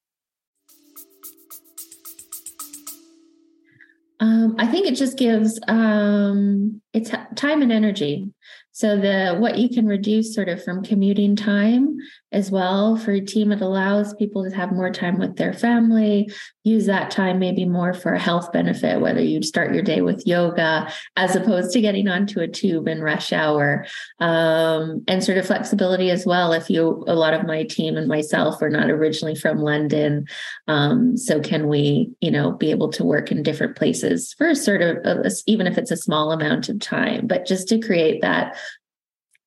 Um, 4.20 4.56
I 4.60 4.68
think 4.68 4.88
it 4.88 4.96
just 4.96 5.18
gives 5.18 5.60
um, 5.68 6.82
it's 6.94 7.12
time 7.36 7.62
and 7.62 7.72
energy. 7.72 8.32
So 8.75 8.98
the 8.98 9.38
what 9.39 9.58
you 9.58 9.70
can 9.70 9.88
reduce 9.88 10.36
sort 10.36 10.50
of 10.50 10.62
from 10.62 10.84
commuting 10.84 11.38
time 11.38 11.96
as 12.36 12.51
well 12.51 12.98
for 12.98 13.13
a 13.13 13.22
team, 13.22 13.54
it 13.54 13.62
allows 13.62 14.13
people 14.15 14.44
to 14.44 14.54
have 14.54 14.74
more 14.74 14.92
time 14.92 15.18
with 15.18 15.38
their 15.38 15.54
family, 15.54 16.30
use 16.65 16.86
that 16.86 17.10
time 17.10 17.39
maybe 17.39 17.63
more 17.63 17.94
for 17.94 18.13
a 18.13 18.20
health 18.20 18.51
benefit, 18.51 19.00
whether 19.00 19.22
you 19.22 19.42
start 19.42 19.74
your 19.74 19.82
day 19.82 20.01
with 20.01 20.27
yoga 20.27 20.92
as 21.15 21.34
opposed 21.34 21.72
to 21.72 21.80
getting 21.80 22.10
onto 22.10 22.42
a 22.42 22.48
tube 22.48 22.89
in 22.89 23.01
rush 23.01 23.32
hour. 23.32 23.86
Um, 24.20 25.04
and 25.08 25.24
sort 25.24 25.38
of 25.38 25.48
flexibility 25.48 26.10
as 26.10 26.25
well. 26.25 26.51
If 26.51 26.70
you 26.70 27.06
a 27.08 27.15
lot 27.15 27.34
of 27.34 27.46
my 27.46 27.63
team 27.63 27.96
and 27.96 28.08
myself 28.08 28.62
are 28.62 28.70
not 28.70 28.89
originally 28.89 29.36
from 29.36 29.60
London. 29.60 30.27
Um, 30.68 31.15
so 31.15 31.39
can 31.39 31.68
we, 31.68 32.12
you 32.20 32.32
know, 32.32 32.51
be 32.51 32.70
able 32.70 32.92
to 32.92 33.06
work 33.06 33.32
in 33.32 33.44
different 33.44 33.77
places 33.77 34.34
for 34.38 34.54
sort 34.56 34.82
of 34.82 34.98
a, 35.06 35.32
even 35.48 35.68
if 35.68 35.77
it's 35.77 35.92
a 35.92 35.98
small 35.98 36.34
amount 36.34 36.68
of 36.68 36.82
time, 36.82 37.27
but 37.27 37.46
just 37.46 37.70
to 37.70 37.80
create 37.80 38.22
that 38.22 38.58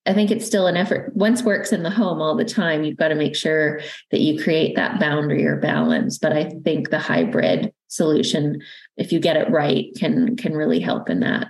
I 0.05 0.13
think 0.13 0.31
it's 0.31 0.45
still 0.45 0.67
an 0.67 0.77
effort. 0.77 1.15
Once 1.15 1.43
work's 1.43 1.71
in 1.71 1.83
the 1.83 1.89
home 1.89 2.21
all 2.21 2.35
the 2.35 2.45
time, 2.45 2.83
you've 2.83 2.97
got 2.97 3.09
to 3.09 3.15
make 3.15 3.35
sure 3.35 3.81
that 4.11 4.21
you 4.21 4.41
create 4.41 4.75
that 4.75 4.99
boundary 4.99 5.45
or 5.45 5.57
balance. 5.57 6.17
But 6.17 6.33
I 6.33 6.49
think 6.63 6.89
the 6.89 6.99
hybrid 6.99 7.73
solution, 7.89 8.61
if 8.97 9.11
you 9.11 9.19
get 9.19 9.37
it 9.37 9.49
right, 9.51 9.87
can 9.97 10.35
can 10.35 10.53
really 10.53 10.79
help 10.79 11.09
in 11.09 11.19
that. 11.19 11.47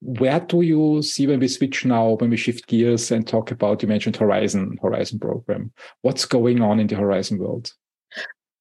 Where 0.00 0.40
do 0.40 0.62
you 0.62 1.02
see 1.02 1.26
when 1.26 1.40
we 1.40 1.48
switch 1.48 1.84
now, 1.84 2.10
when 2.12 2.30
we 2.30 2.36
shift 2.36 2.66
gears 2.66 3.10
and 3.10 3.26
talk 3.26 3.50
about, 3.50 3.82
you 3.82 3.88
mentioned 3.88 4.16
Horizon, 4.16 4.78
Horizon 4.82 5.18
program. 5.18 5.72
What's 6.02 6.24
going 6.24 6.60
on 6.60 6.80
in 6.80 6.86
the 6.86 6.96
Horizon 6.96 7.38
world? 7.38 7.72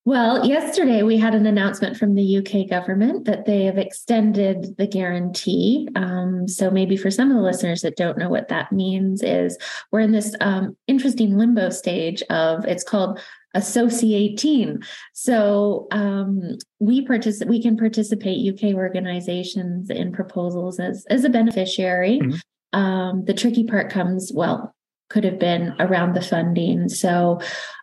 Well, 0.05 0.47
yesterday 0.47 1.03
we 1.03 1.17
had 1.17 1.35
an 1.35 1.45
announcement 1.45 1.97
from 1.97 2.15
the 2.15 2.37
UK 2.37 2.69
government 2.69 3.25
that 3.25 3.45
they 3.45 3.65
have 3.65 3.77
extended 3.77 4.75
the 4.77 4.87
guarantee. 4.87 5.87
Um, 5.95 6.47
so, 6.47 6.71
maybe 6.71 6.97
for 6.97 7.11
some 7.11 7.29
of 7.29 7.35
the 7.35 7.43
listeners 7.43 7.81
that 7.81 7.97
don't 7.97 8.17
know 8.17 8.29
what 8.29 8.47
that 8.47 8.71
means, 8.71 9.21
is 9.21 9.57
we're 9.91 9.99
in 9.99 10.11
this 10.11 10.33
um, 10.41 10.75
interesting 10.87 11.37
limbo 11.37 11.69
stage 11.69 12.23
of 12.29 12.65
it's 12.65 12.83
called 12.83 13.19
associating. 13.53 14.81
So 15.13 15.87
um, 15.91 16.57
we 16.79 17.05
participate. 17.05 17.49
We 17.49 17.61
can 17.61 17.77
participate 17.77 18.53
UK 18.53 18.75
organizations 18.75 19.89
in 19.89 20.11
proposals 20.11 20.79
as 20.79 21.05
as 21.09 21.23
a 21.23 21.29
beneficiary. 21.29 22.19
Mm-hmm. 22.19 22.79
Um, 22.79 23.25
the 23.25 23.33
tricky 23.33 23.63
part 23.63 23.89
comes 23.89 24.31
well 24.33 24.75
could 25.09 25.23
have 25.23 25.39
been 25.39 25.75
around 25.79 26.13
the 26.13 26.21
funding. 26.21 26.87
So 26.87 27.41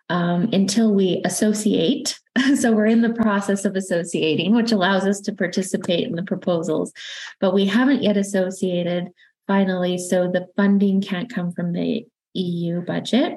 um, 0.09 0.49
until 0.53 0.93
we 0.93 1.21
associate, 1.25 2.17
so 2.55 2.71
we're 2.71 2.85
in 2.85 3.01
the 3.01 3.13
process 3.13 3.65
of 3.65 3.75
associating, 3.75 4.55
which 4.55 4.71
allows 4.71 5.05
us 5.05 5.19
to 5.21 5.33
participate 5.33 6.07
in 6.07 6.15
the 6.15 6.23
proposals, 6.23 6.93
but 7.39 7.53
we 7.53 7.65
haven't 7.65 8.03
yet 8.03 8.17
associated 8.17 9.09
finally. 9.47 9.97
So 9.97 10.29
the 10.31 10.47
funding 10.55 11.01
can't 11.01 11.33
come 11.33 11.51
from 11.51 11.73
the 11.73 12.05
EU 12.33 12.81
budget. 12.81 13.33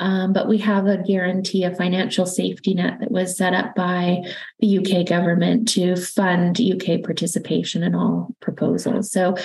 Um, 0.00 0.32
but 0.32 0.48
we 0.48 0.58
have 0.58 0.86
a 0.86 1.02
guarantee, 1.02 1.64
a 1.64 1.74
financial 1.74 2.26
safety 2.26 2.74
net 2.74 3.00
that 3.00 3.10
was 3.10 3.36
set 3.36 3.54
up 3.54 3.74
by 3.74 4.22
the 4.60 4.78
UK 4.78 5.06
government 5.06 5.68
to 5.70 5.96
fund 5.96 6.60
UK 6.60 7.02
participation 7.02 7.82
in 7.82 7.94
all 7.94 8.34
proposals. 8.40 9.10
So 9.10 9.36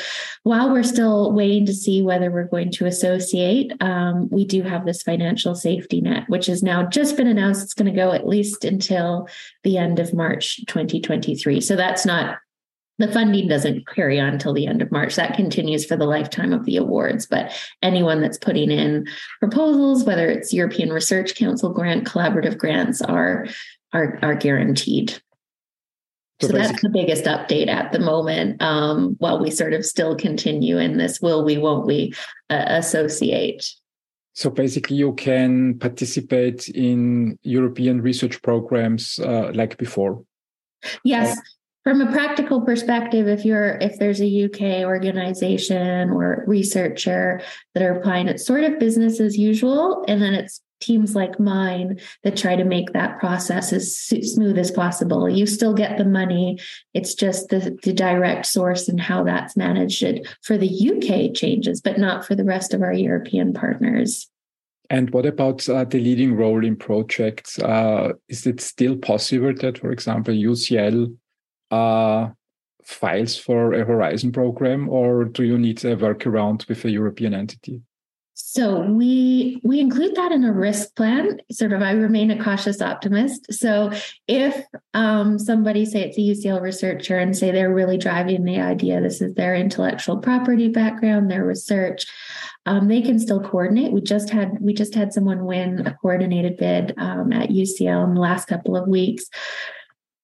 while 0.43 0.71
we're 0.71 0.83
still 0.83 1.31
waiting 1.31 1.65
to 1.65 1.73
see 1.73 2.01
whether 2.01 2.29
we're 2.29 2.43
going 2.45 2.71
to 2.71 2.85
associate, 2.85 3.73
um, 3.81 4.29
we 4.29 4.45
do 4.45 4.61
have 4.61 4.85
this 4.85 5.01
financial 5.01 5.55
safety 5.55 6.01
net, 6.01 6.23
which 6.27 6.45
has 6.45 6.61
now 6.61 6.83
just 6.83 7.17
been 7.17 7.27
announced. 7.27 7.63
It's 7.63 7.73
going 7.73 7.91
to 7.91 7.99
go 7.99 8.11
at 8.11 8.27
least 8.27 8.63
until 8.63 9.27
the 9.63 9.77
end 9.77 9.99
of 9.99 10.13
March 10.13 10.65
2023. 10.67 11.61
So 11.61 11.75
that's 11.75 12.05
not 12.05 12.37
the 12.99 13.11
funding 13.11 13.47
doesn't 13.47 13.87
carry 13.87 14.19
on 14.19 14.33
until 14.33 14.53
the 14.53 14.67
end 14.67 14.81
of 14.81 14.91
March. 14.91 15.15
That 15.15 15.35
continues 15.35 15.85
for 15.85 15.95
the 15.95 16.05
lifetime 16.05 16.53
of 16.53 16.65
the 16.65 16.77
awards. 16.77 17.25
But 17.25 17.51
anyone 17.81 18.21
that's 18.21 18.37
putting 18.37 18.71
in 18.71 19.07
proposals, 19.39 20.03
whether 20.03 20.29
it's 20.29 20.53
European 20.53 20.91
Research 20.91 21.35
Council 21.35 21.73
grant, 21.73 22.05
collaborative 22.05 22.57
grants, 22.57 23.01
are 23.01 23.47
are 23.93 24.19
are 24.21 24.35
guaranteed. 24.35 25.19
So, 26.41 26.47
so 26.47 26.53
that's 26.53 26.81
the 26.81 26.89
biggest 26.89 27.25
update 27.25 27.67
at 27.67 27.91
the 27.91 27.99
moment. 27.99 28.61
Um, 28.61 29.15
while 29.19 29.39
we 29.39 29.49
sort 29.49 29.73
of 29.73 29.85
still 29.85 30.15
continue 30.15 30.77
in 30.77 30.97
this, 30.97 31.21
will 31.21 31.45
we, 31.45 31.57
won't 31.57 31.85
we, 31.85 32.13
uh, 32.49 32.65
associate? 32.67 33.65
So 34.33 34.49
basically, 34.49 34.97
you 34.97 35.13
can 35.13 35.77
participate 35.79 36.67
in 36.69 37.37
European 37.43 38.01
research 38.01 38.41
programs 38.41 39.19
uh, 39.19 39.51
like 39.53 39.77
before. 39.77 40.25
Yes, 41.03 41.39
from 41.83 42.01
a 42.01 42.11
practical 42.11 42.61
perspective 42.61 43.27
if 43.27 43.45
you're 43.45 43.77
if 43.81 43.99
there's 43.99 44.21
a 44.21 44.45
uk 44.45 44.61
organization 44.85 46.09
or 46.09 46.43
researcher 46.47 47.41
that 47.73 47.83
are 47.83 47.97
applying 47.97 48.27
it's 48.27 48.45
sort 48.45 48.63
of 48.63 48.79
business 48.79 49.19
as 49.19 49.37
usual 49.37 50.03
and 50.07 50.21
then 50.21 50.33
it's 50.33 50.61
teams 50.79 51.15
like 51.15 51.39
mine 51.39 51.97
that 52.23 52.35
try 52.35 52.57
to 52.57 52.65
make 52.65 52.91
that 52.91 53.17
process 53.17 53.71
as 53.71 53.95
smooth 53.95 54.57
as 54.57 54.69
possible 54.69 55.29
you 55.29 55.45
still 55.45 55.73
get 55.73 55.97
the 55.97 56.03
money 56.03 56.59
it's 56.93 57.13
just 57.13 57.47
the, 57.49 57.77
the 57.83 57.93
direct 57.93 58.45
source 58.45 58.89
and 58.89 58.99
how 58.99 59.23
that's 59.23 59.55
managed 59.55 60.27
for 60.41 60.57
the 60.57 60.91
uk 60.91 61.33
changes 61.33 61.79
but 61.79 61.97
not 61.97 62.25
for 62.25 62.35
the 62.35 62.43
rest 62.43 62.73
of 62.73 62.81
our 62.81 62.93
european 62.93 63.53
partners 63.53 64.29
and 64.89 65.09
what 65.11 65.25
about 65.25 65.67
uh, 65.69 65.85
the 65.85 65.99
leading 65.99 66.35
role 66.35 66.63
in 66.63 66.75
projects? 66.75 67.57
Uh, 67.57 68.11
is 68.27 68.45
it 68.45 68.59
still 68.61 68.95
possible 68.95 69.53
that, 69.55 69.79
for 69.79 69.91
example, 69.91 70.33
UCL 70.33 71.15
uh, 71.71 72.29
files 72.83 73.37
for 73.37 73.73
a 73.73 73.85
Horizon 73.85 74.31
program, 74.31 74.89
or 74.89 75.25
do 75.25 75.43
you 75.43 75.57
need 75.57 75.83
a 75.85 75.95
workaround 75.95 76.67
with 76.67 76.83
a 76.85 76.91
European 76.91 77.33
entity? 77.33 77.81
So 78.35 78.81
we 78.81 79.61
we 79.63 79.79
include 79.79 80.15
that 80.15 80.31
in 80.31 80.43
a 80.43 80.51
risk 80.51 80.95
plan. 80.95 81.39
Sort 81.51 81.71
of, 81.71 81.83
I 81.83 81.91
remain 81.91 82.31
a 82.31 82.43
cautious 82.43 82.81
optimist. 82.81 83.53
So 83.53 83.91
if 84.27 84.59
um, 84.95 85.37
somebody 85.37 85.85
say 85.85 86.01
it's 86.01 86.17
a 86.17 86.21
UCL 86.21 86.61
researcher 86.61 87.17
and 87.17 87.37
say 87.37 87.51
they're 87.51 87.73
really 87.73 87.97
driving 87.97 88.43
the 88.43 88.59
idea, 88.59 89.01
this 89.01 89.21
is 89.21 89.35
their 89.35 89.53
intellectual 89.55 90.17
property 90.17 90.67
background, 90.67 91.29
their 91.29 91.45
research, 91.45 92.05
um, 92.65 92.87
they 92.87 93.01
can 93.01 93.19
still 93.19 93.39
coordinate. 93.39 93.91
We 93.91 94.01
just 94.01 94.31
had 94.31 94.57
we 94.59 94.73
just 94.73 94.95
had 94.95 95.13
someone 95.13 95.45
win 95.45 95.85
a 95.85 95.93
coordinated 95.93 96.57
bid 96.57 96.95
um, 96.97 97.31
at 97.31 97.49
UCL 97.49 98.03
in 98.05 98.13
the 98.15 98.21
last 98.21 98.45
couple 98.47 98.75
of 98.75 98.87
weeks 98.87 99.25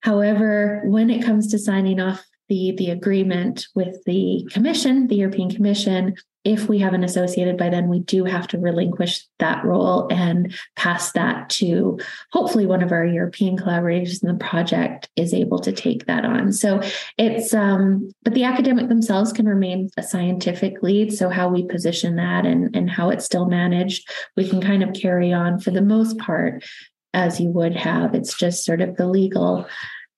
However, 0.01 0.81
when 0.85 1.09
it 1.09 1.23
comes 1.23 1.47
to 1.51 1.59
signing 1.59 1.99
off 1.99 2.25
the, 2.47 2.73
the 2.77 2.89
agreement 2.89 3.67
with 3.75 4.03
the 4.05 4.47
Commission, 4.51 5.07
the 5.07 5.15
European 5.15 5.49
Commission, 5.49 6.15
if 6.45 6.69
we 6.69 6.79
haven't 6.79 7.03
associated 7.03 7.57
by 7.57 7.69
then, 7.69 7.89
we 7.89 7.99
do 7.99 8.23
have 8.23 8.47
to 8.47 8.57
relinquish 8.57 9.27
that 9.39 9.63
role 9.65 10.07
and 10.09 10.55
pass 10.77 11.11
that 11.11 11.49
to 11.49 11.99
hopefully 12.31 12.65
one 12.65 12.81
of 12.81 12.93
our 12.93 13.05
European 13.05 13.57
collaborators 13.57 14.23
in 14.23 14.29
the 14.29 14.43
project 14.43 15.09
is 15.17 15.33
able 15.33 15.59
to 15.59 15.71
take 15.71 16.05
that 16.05 16.23
on. 16.23 16.53
So 16.53 16.81
it's, 17.17 17.53
um, 17.53 18.09
but 18.23 18.33
the 18.33 18.45
academic 18.45 18.87
themselves 18.87 19.33
can 19.33 19.47
remain 19.47 19.89
a 19.97 20.03
scientific 20.03 20.81
lead. 20.81 21.11
So 21.11 21.29
how 21.29 21.49
we 21.49 21.65
position 21.65 22.15
that 22.15 22.45
and, 22.45 22.73
and 22.75 22.89
how 22.89 23.09
it's 23.09 23.25
still 23.25 23.45
managed, 23.45 24.09
we 24.37 24.47
can 24.47 24.61
kind 24.61 24.81
of 24.81 24.93
carry 24.93 25.33
on 25.33 25.59
for 25.59 25.71
the 25.71 25.81
most 25.81 26.17
part 26.17 26.63
as 27.13 27.39
you 27.39 27.49
would 27.49 27.75
have. 27.75 28.13
It's 28.13 28.37
just 28.37 28.65
sort 28.65 28.81
of 28.81 28.95
the 28.95 29.07
legal 29.07 29.67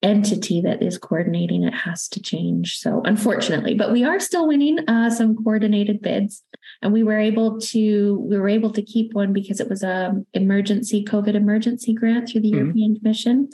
entity 0.03 0.61
that 0.61 0.81
is 0.81 0.97
coordinating 0.97 1.63
it 1.63 1.73
has 1.73 2.07
to 2.07 2.21
change. 2.21 2.77
So 2.77 3.01
unfortunately, 3.05 3.75
but 3.75 3.91
we 3.91 4.03
are 4.03 4.19
still 4.19 4.47
winning 4.47 4.79
uh, 4.87 5.09
some 5.09 5.35
coordinated 5.35 6.01
bids, 6.01 6.43
and 6.81 6.91
we 6.91 7.03
were 7.03 7.19
able 7.19 7.59
to 7.59 8.19
we 8.27 8.37
were 8.37 8.49
able 8.49 8.71
to 8.71 8.81
keep 8.81 9.13
one 9.13 9.31
because 9.31 9.59
it 9.59 9.69
was 9.69 9.83
a 9.83 10.13
emergency 10.33 11.05
COVID 11.05 11.35
emergency 11.35 11.93
grant 11.93 12.29
through 12.29 12.41
the 12.41 12.51
mm-hmm. 12.51 12.59
European 12.59 12.95
Commission. 12.95 13.49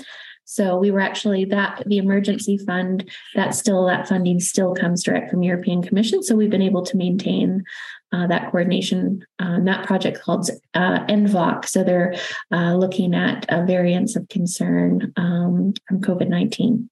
So 0.50 0.78
we 0.78 0.92
were 0.92 1.02
actually 1.02 1.44
that 1.46 1.84
the 1.86 1.98
emergency 1.98 2.58
fund 2.58 3.10
that 3.36 3.54
still 3.54 3.86
that 3.88 4.08
funding 4.08 4.40
still 4.40 4.74
comes 4.74 5.04
direct 5.04 5.30
from 5.30 5.44
European 5.44 5.82
Commission. 5.82 6.24
So 6.24 6.36
we've 6.36 6.50
been 6.50 6.62
able 6.62 6.86
to 6.86 6.96
maintain 6.96 7.66
uh, 8.14 8.28
that 8.28 8.52
coordination 8.52 9.26
on 9.40 9.66
that 9.66 9.86
project 9.86 10.22
called 10.22 10.50
uh, 10.74 11.06
NVOC. 11.06 11.66
So 11.66 11.84
they're 11.84 12.16
uh, 12.52 12.76
looking 12.76 13.14
at 13.14 13.46
variants 13.50 14.16
of 14.16 14.28
concern 14.30 15.14
um, 15.18 15.74
from 15.88 16.02
COVID 16.02 16.30
19. 16.30 16.90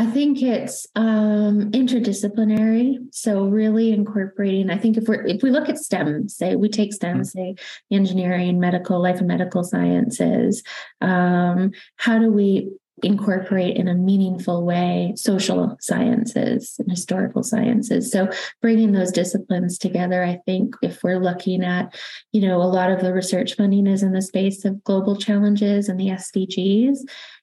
I 0.00 0.06
think 0.06 0.40
it's 0.40 0.86
um, 0.96 1.72
interdisciplinary. 1.72 2.96
So 3.12 3.44
really 3.44 3.92
incorporating. 3.92 4.70
I 4.70 4.78
think 4.78 4.96
if 4.96 5.06
we 5.06 5.18
if 5.30 5.42
we 5.42 5.50
look 5.50 5.68
at 5.68 5.76
STEM, 5.76 6.30
say 6.30 6.56
we 6.56 6.70
take 6.70 6.94
STEM, 6.94 7.16
mm-hmm. 7.16 7.24
say 7.24 7.54
engineering, 7.90 8.58
medical, 8.58 8.98
life 8.98 9.18
and 9.18 9.28
medical 9.28 9.62
sciences. 9.62 10.62
Um, 11.02 11.72
how 11.96 12.18
do 12.18 12.32
we 12.32 12.70
incorporate 13.02 13.76
in 13.76 13.88
a 13.88 13.94
meaningful 13.94 14.64
way 14.64 15.12
social 15.16 15.76
sciences 15.80 16.76
and 16.78 16.90
historical 16.90 17.42
sciences 17.42 18.12
so 18.12 18.28
bringing 18.60 18.92
those 18.92 19.10
disciplines 19.10 19.78
together 19.78 20.22
i 20.22 20.38
think 20.44 20.74
if 20.82 21.02
we're 21.02 21.18
looking 21.18 21.64
at 21.64 21.98
you 22.32 22.46
know 22.46 22.60
a 22.60 22.64
lot 22.64 22.90
of 22.90 23.00
the 23.00 23.10
research 23.10 23.56
funding 23.56 23.86
is 23.86 24.02
in 24.02 24.12
the 24.12 24.20
space 24.20 24.66
of 24.66 24.84
global 24.84 25.16
challenges 25.16 25.88
and 25.88 25.98
the 25.98 26.08
sdgs 26.08 26.98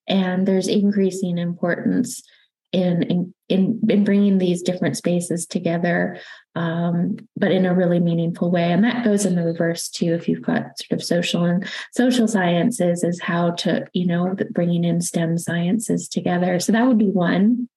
and 0.08 0.48
there's 0.48 0.68
increasing 0.68 1.40
importance 1.40 2.22
in 2.72 3.04
in 3.04 3.34
in, 3.50 3.80
in 3.88 4.04
bringing 4.04 4.38
these 4.38 4.62
different 4.62 4.98
spaces 4.98 5.46
together 5.46 6.20
um, 6.58 7.18
but 7.38 7.52
in 7.52 7.66
a 7.66 7.74
really 7.74 8.00
meaningful 8.00 8.50
way. 8.50 8.72
And 8.72 8.84
that 8.84 9.06
goes 9.06 9.26
in 9.26 9.36
the 9.36 9.44
reverse 9.44 9.88
too 9.88 10.14
if 10.14 10.28
you've 10.28 10.42
got 10.42 10.78
sort 10.80 11.00
of 11.00 11.04
social 11.04 11.46
and 11.46 11.66
social 11.94 12.28
sciences 12.28 13.04
is 13.04 13.22
how 13.22 13.52
to 13.52 13.86
you 13.94 14.08
know 14.08 14.36
bringing 14.52 14.84
in 14.84 15.02
stem 15.02 15.38
sciences 15.38 16.08
together. 16.08 16.60
So 16.60 16.72
that 16.72 16.88
would 16.88 16.98
be 16.98 17.10
one 17.10 17.70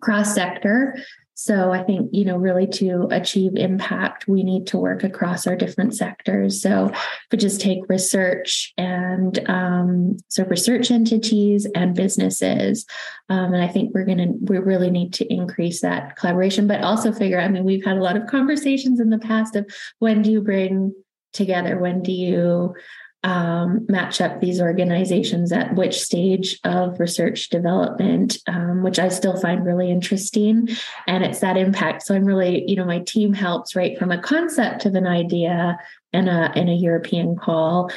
cross 0.00 0.34
sector 0.34 0.96
so 1.42 1.72
I 1.72 1.82
think, 1.82 2.10
you 2.12 2.24
know, 2.24 2.36
really 2.36 2.68
to 2.68 3.08
achieve 3.10 3.56
impact, 3.56 4.28
we 4.28 4.44
need 4.44 4.68
to 4.68 4.78
work 4.78 5.02
across 5.02 5.44
our 5.44 5.56
different 5.56 5.92
sectors. 5.92 6.62
So 6.62 6.90
if 6.92 7.26
we 7.32 7.38
just 7.38 7.60
take 7.60 7.80
research 7.88 8.72
and 8.78 9.36
um, 9.50 10.18
so 10.28 10.44
research 10.44 10.92
entities 10.92 11.66
and 11.74 11.96
businesses, 11.96 12.86
um, 13.28 13.54
and 13.54 13.60
I 13.60 13.66
think 13.66 13.92
we're 13.92 14.04
going 14.04 14.18
to, 14.18 14.34
we 14.42 14.58
really 14.58 14.88
need 14.88 15.14
to 15.14 15.32
increase 15.32 15.80
that 15.80 16.14
collaboration, 16.14 16.68
but 16.68 16.82
also 16.82 17.10
figure, 17.10 17.40
I 17.40 17.48
mean, 17.48 17.64
we've 17.64 17.84
had 17.84 17.96
a 17.96 18.02
lot 18.02 18.16
of 18.16 18.28
conversations 18.28 19.00
in 19.00 19.10
the 19.10 19.18
past 19.18 19.56
of 19.56 19.68
when 19.98 20.22
do 20.22 20.30
you 20.30 20.42
bring 20.42 20.94
together? 21.32 21.76
When 21.76 22.02
do 22.02 22.12
you 22.12 22.76
um, 23.24 23.86
match 23.88 24.20
up 24.20 24.40
these 24.40 24.60
organizations 24.60 25.52
at 25.52 25.74
which 25.74 26.00
stage 26.00 26.58
of 26.64 26.98
research 26.98 27.48
development, 27.50 28.38
um, 28.48 28.82
which 28.82 28.98
I 28.98 29.08
still 29.08 29.40
find 29.40 29.64
really 29.64 29.90
interesting. 29.90 30.68
And 31.06 31.24
it's 31.24 31.40
that 31.40 31.56
impact. 31.56 32.02
So 32.02 32.14
I'm 32.14 32.24
really, 32.24 32.64
you 32.68 32.76
know, 32.76 32.84
my 32.84 32.98
team 33.00 33.32
helps 33.32 33.76
right 33.76 33.96
from 33.98 34.10
a 34.10 34.20
concept 34.20 34.86
of 34.86 34.94
an 34.94 35.06
idea 35.06 35.78
and 36.12 36.28
a 36.28 36.52
and 36.54 36.68
a 36.68 36.74
European 36.74 37.36
call, 37.36 37.90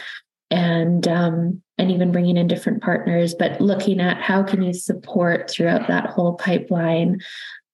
and 0.52 1.08
um, 1.08 1.62
and 1.78 1.92
even 1.92 2.12
bringing 2.12 2.38
in 2.38 2.48
different 2.48 2.82
partners, 2.82 3.34
but 3.34 3.60
looking 3.60 4.00
at 4.00 4.22
how 4.22 4.44
can 4.44 4.62
you 4.62 4.74
support 4.74 5.50
throughout 5.50 5.88
that 5.88 6.08
whole 6.08 6.36
pipeline 6.36 7.20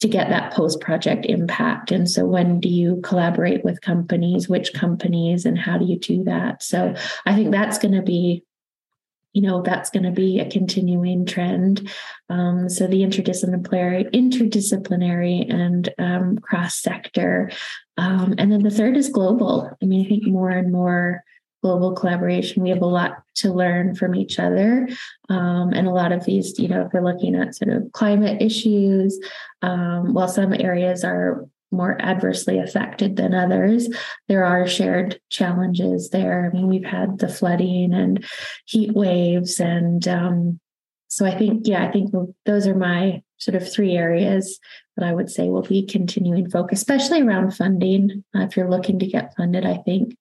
to 0.02 0.08
get 0.08 0.30
that 0.30 0.52
post 0.52 0.82
project 0.82 1.26
impact. 1.28 1.92
And 1.92 2.10
so, 2.10 2.26
when 2.26 2.60
do 2.60 2.68
you 2.68 3.00
collaborate 3.04 3.64
with 3.64 3.82
companies? 3.82 4.50
Which 4.50 4.74
companies, 4.74 5.46
and 5.46 5.58
how 5.58 5.78
do 5.78 5.86
you 5.86 5.98
do 5.98 6.24
that? 6.26 6.62
So, 6.62 6.96
I 7.26 7.36
think 7.36 7.52
that's 7.52 7.78
going 7.78 7.94
to 7.94 8.02
be 8.02 8.44
you 9.34 9.42
know 9.42 9.62
that's 9.62 9.90
going 9.90 10.04
to 10.04 10.12
be 10.12 10.40
a 10.40 10.50
continuing 10.50 11.26
trend 11.26 11.90
um, 12.30 12.68
so 12.68 12.86
the 12.86 13.02
interdisciplinary 13.02 14.12
interdisciplinary 14.12 15.50
and 15.50 15.90
um, 15.98 16.38
cross 16.40 16.76
sector 16.76 17.50
um, 17.98 18.36
and 18.38 18.52
then 18.52 18.64
the 18.64 18.70
third 18.70 18.98
is 18.98 19.08
global 19.10 19.70
i 19.82 19.86
mean 19.86 20.06
i 20.06 20.10
think 20.10 20.26
more 20.26 20.50
and 20.50 20.72
more 20.72 21.24
global 21.62 21.94
collaboration. 21.94 22.64
We 22.64 22.70
have 22.70 22.82
a 22.82 22.86
lot 22.86 23.24
to 23.36 23.54
learn 23.54 23.96
from 23.96 24.16
each 24.16 24.40
other. 24.40 24.88
Um, 25.30 25.72
and 25.74 25.88
a 25.88 25.92
lot 25.92 26.12
of 26.12 26.26
these, 26.26 26.58
you 26.60 26.68
know, 26.68 26.86
if 26.86 26.94
we're 26.94 27.04
looking 27.04 27.36
at 27.36 27.56
sort 27.56 27.72
of 27.72 27.92
climate 27.92 28.42
issues, 28.42 29.20
um, 29.62 30.14
while 30.14 30.28
some 30.28 30.54
areas 30.54 31.04
are 31.04 31.48
more 31.72 32.02
adversely 32.02 32.60
affected 32.60 33.16
than 33.16 33.34
others, 33.34 33.88
there 34.28 34.44
are 34.44 34.68
shared 34.68 35.20
challenges 35.30 36.10
there. 36.10 36.50
I 36.52 36.56
mean, 36.56 36.68
we've 36.68 36.86
had 36.86 37.20
the 37.20 37.30
flooding 37.30 37.94
and 37.94 38.26
heat 38.66 38.94
waves. 38.94 39.60
And 39.60 40.06
um, 40.08 40.60
so 41.08 41.26
I 41.26 41.38
think, 41.38 41.68
yeah, 41.68 41.86
I 41.86 41.92
think 41.92 42.14
those 42.46 42.68
are 42.68 42.76
my 42.76 43.22
sort 43.38 43.56
of 43.56 43.72
three 43.72 43.96
areas 43.96 44.60
that 44.98 45.08
I 45.08 45.14
would 45.14 45.32
say 45.32 45.50
will 45.50 45.62
be 45.62 45.86
continuing 45.86 46.50
focus, 46.50 46.80
especially 46.80 47.22
around 47.22 47.52
funding. 47.52 48.24
Uh, 48.36 48.42
if 48.42 48.58
you're 48.58 48.70
looking 48.70 49.00
to 49.00 49.08
get 49.08 49.34
funded, 49.36 49.66
I 49.66 49.78
think 49.78 50.16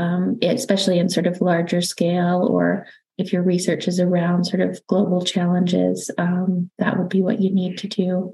um, 0.00 0.38
especially 0.42 0.98
in 0.98 1.10
sort 1.10 1.26
of 1.26 1.40
larger 1.42 1.82
scale 1.82 2.48
or 2.50 2.86
if 3.18 3.34
your 3.34 3.42
research 3.42 3.86
is 3.86 4.00
around 4.00 4.44
sort 4.44 4.62
of 4.62 4.80
global 4.86 5.22
challenges, 5.22 6.10
um, 6.16 6.70
that 6.78 6.96
would 6.96 7.10
be 7.10 7.20
what 7.20 7.40
you 7.40 7.50
need 7.52 7.76
to 7.78 7.86
do. 7.86 8.32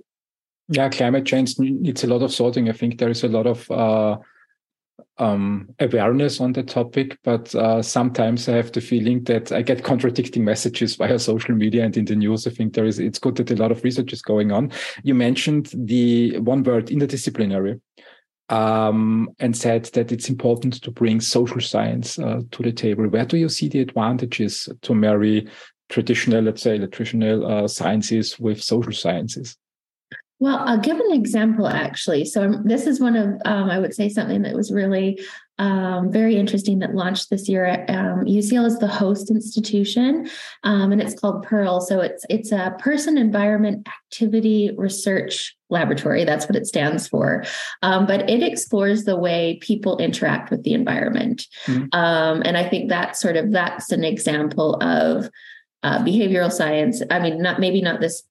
Yeah, 0.69 0.89
climate 0.89 1.27
change 1.27 1.59
needs 1.59 2.05
a 2.05 2.07
lot 2.07 2.23
of 2.23 2.33
sorting. 2.33 2.69
I 2.69 2.73
think 2.73 2.99
there 2.99 3.11
is 3.11 3.25
a 3.25 3.29
lot 3.29 3.47
of 3.49 3.69
uh, 3.71 4.19
um, 5.19 5.69
awareness 5.81 6.41
on 6.41 6.53
the 6.53 6.63
topic, 6.63 7.19
but 7.25 7.53
uh, 7.57 7.83
sometimes 7.83 8.49
I 8.49 8.57
have 8.57 8.71
the 8.71 8.81
feeling 8.81 9.25
that 9.25 9.51
I 9.51 9.63
get 9.63 9.83
contradicting 9.83 10.45
messages 10.45 10.95
via 11.01 11.19
social 11.19 11.55
media 11.57 11.85
and 11.85 11.97
in 11.97 12.05
the 12.05 12.15
news. 12.15 12.47
I 12.47 12.51
think 12.51 12.75
there 12.75 12.85
is 12.85 13.01
it's 13.01 13.19
good 13.19 13.37
that 13.37 13.51
a 13.51 13.57
lot 13.57 13.73
of 13.73 13.83
research 13.83 14.13
is 14.13 14.23
going 14.23 14.53
on. 14.53 14.71
You 15.03 15.15
mentioned 15.15 15.73
the 15.75 16.39
one 16.39 16.63
word 16.63 16.87
interdisciplinary 16.87 17.81
um, 18.49 19.29
and 19.39 19.57
said 19.57 19.87
that 19.87 20.13
it's 20.13 20.29
important 20.29 20.83
to 20.83 20.91
bring 20.91 21.21
social 21.21 21.61
science 21.61 22.19
uh, 22.19 22.41
to 22.53 22.63
the 22.63 22.73
table. 22.73 23.09
Where 23.09 23.25
do 23.25 23.37
you 23.37 23.49
see 23.49 23.69
the 23.69 23.81
advantages 23.81 24.69
to 24.83 24.95
marry 24.95 25.49
traditional, 25.89 26.43
let's 26.43 26.63
say, 26.63 26.79
traditional 26.79 27.47
uh, 27.47 27.69
sciences 27.69 28.39
with 28.39 28.63
social 28.63 28.93
sciences? 28.93 29.57
Well, 30.39 30.59
I'll 30.59 30.79
give 30.79 31.01
an 31.01 31.13
example 31.13 31.67
actually. 31.67 32.27
So, 32.27 32.43
um, 32.43 32.63
this 32.67 32.87
is 32.87 33.01
one 33.01 33.17
of, 33.17 33.29
um, 33.47 33.71
I 33.71 33.79
would 33.79 33.95
say, 33.95 34.11
something 34.11 34.43
that 34.43 34.55
was 34.55 34.71
really 34.71 35.19
um, 35.59 36.13
very 36.13 36.37
interesting 36.37 36.81
that 36.81 36.95
launched 36.95 37.31
this 37.31 37.49
year. 37.49 37.87
Um, 37.89 38.27
UCL 38.27 38.67
is 38.67 38.79
the 38.79 38.87
host 38.87 39.31
institution, 39.31 40.29
um, 40.63 40.93
and 40.93 41.01
it's 41.01 41.19
called 41.19 41.43
Pearl. 41.43 41.81
So 41.81 42.01
it's 42.01 42.27
it's 42.29 42.53
a 42.53 42.77
Person 42.79 43.17
Environment 43.17 43.89
Activity 43.89 44.73
Research 44.77 45.56
Laboratory. 45.69 46.25
That's 46.25 46.47
what 46.47 46.57
it 46.57 46.67
stands 46.67 47.09
for. 47.09 47.45
Um, 47.83 48.07
but 48.07 48.31
it 48.31 48.43
explores 48.43 49.05
the 49.05 49.17
way 49.17 49.59
people 49.61 49.99
interact 49.99 50.51
with 50.51 50.63
the 50.63 50.75
environment, 50.75 51.47
mm-hmm. 51.67 51.87
Um, 51.93 52.43
and 52.45 52.57
I 52.57 52.69
think 52.69 52.91
that 52.91 53.17
sort 53.17 53.37
of 53.37 53.53
that's 53.53 53.91
an 53.91 54.05
example 54.05 54.77
of 54.83 55.31
uh, 55.83 55.99
behavioral 56.01 56.53
science. 56.53 57.03
I 57.11 57.19
mean, 57.21 57.43
not 57.43 57.61
maybe 57.61 57.81
not 57.81 58.01
this 58.01 58.23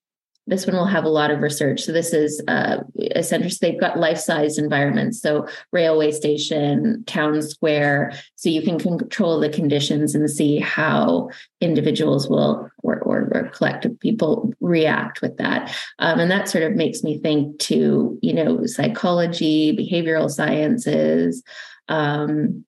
this 0.48 0.68
one 0.68 0.76
will 0.76 0.86
have 0.86 1.06
a 1.06 1.10
lot 1.10 1.32
of 1.32 1.42
research. 1.42 1.82
So 1.82 1.92
this 1.92 2.14
is 2.14 2.42
uh. 2.48 2.78
So 3.22 3.38
they've 3.62 3.80
got 3.80 4.00
life-sized 4.00 4.60
environments. 4.60 5.22
So 5.22 5.48
railway 5.72 6.12
station, 6.12 7.04
town 7.06 7.42
square. 7.42 8.14
So 8.36 8.50
you 8.50 8.62
can 8.62 8.80
control 8.80 9.40
the 9.40 9.50
conditions 9.50 10.14
and 10.14 10.30
see 10.30 10.60
how 10.60 11.30
individuals 11.62 12.30
will 12.30 12.70
or, 12.84 13.00
or, 13.00 13.30
or 13.34 13.50
collective 13.54 14.00
people 14.00 14.54
react 14.60 15.22
with 15.22 15.38
that. 15.38 15.76
Um, 16.00 16.20
and 16.20 16.30
that 16.30 16.48
sort 16.48 16.64
of 16.64 16.76
makes 16.76 17.04
me 17.04 17.18
think 17.18 17.60
to, 17.60 18.20
you 18.22 18.34
know, 18.34 18.66
psychology, 18.66 19.76
behavioral 19.76 20.30
sciences, 20.30 21.44
um, 21.88 22.66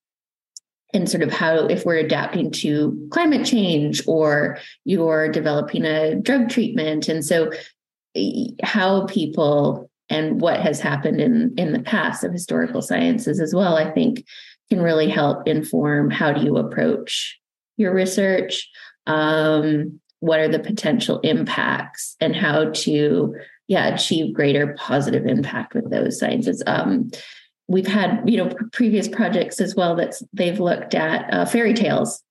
and 0.93 1.09
sort 1.09 1.23
of 1.23 1.31
how 1.31 1.65
if 1.67 1.85
we're 1.85 1.97
adapting 1.97 2.51
to 2.51 3.07
climate 3.11 3.45
change 3.45 4.01
or 4.07 4.57
you're 4.85 5.29
developing 5.29 5.85
a 5.85 6.15
drug 6.15 6.49
treatment. 6.49 7.07
And 7.07 7.25
so 7.25 7.51
how 8.63 9.05
people 9.05 9.89
and 10.09 10.39
what 10.39 10.59
has 10.59 10.79
happened 10.79 11.19
in 11.19 11.53
in 11.57 11.73
the 11.73 11.81
past 11.81 12.23
of 12.23 12.31
historical 12.31 12.81
sciences 12.81 13.39
as 13.39 13.53
well 13.53 13.75
i 13.75 13.91
think 13.91 14.25
can 14.69 14.81
really 14.81 15.09
help 15.09 15.47
inform 15.47 16.09
how 16.09 16.31
do 16.31 16.43
you 16.43 16.57
approach 16.57 17.39
your 17.77 17.93
research? 17.93 18.69
Um, 19.05 19.99
what 20.19 20.39
are 20.39 20.47
the 20.47 20.59
potential 20.59 21.19
impacts 21.19 22.15
and 22.19 22.35
how 22.35 22.71
to 22.71 23.35
yeah 23.67 23.93
achieve 23.93 24.33
greater 24.33 24.75
positive 24.77 25.25
impact 25.25 25.73
with 25.73 25.89
those 25.89 26.19
sciences? 26.19 26.61
Um, 26.65 27.11
we've 27.67 27.87
had 27.87 28.21
you 28.25 28.37
know 28.37 28.53
previous 28.71 29.07
projects 29.07 29.59
as 29.59 29.75
well 29.75 29.95
that 29.95 30.15
they've 30.33 30.59
looked 30.59 30.95
at 30.95 31.33
uh, 31.33 31.45
fairy 31.45 31.73
tales. 31.73 32.23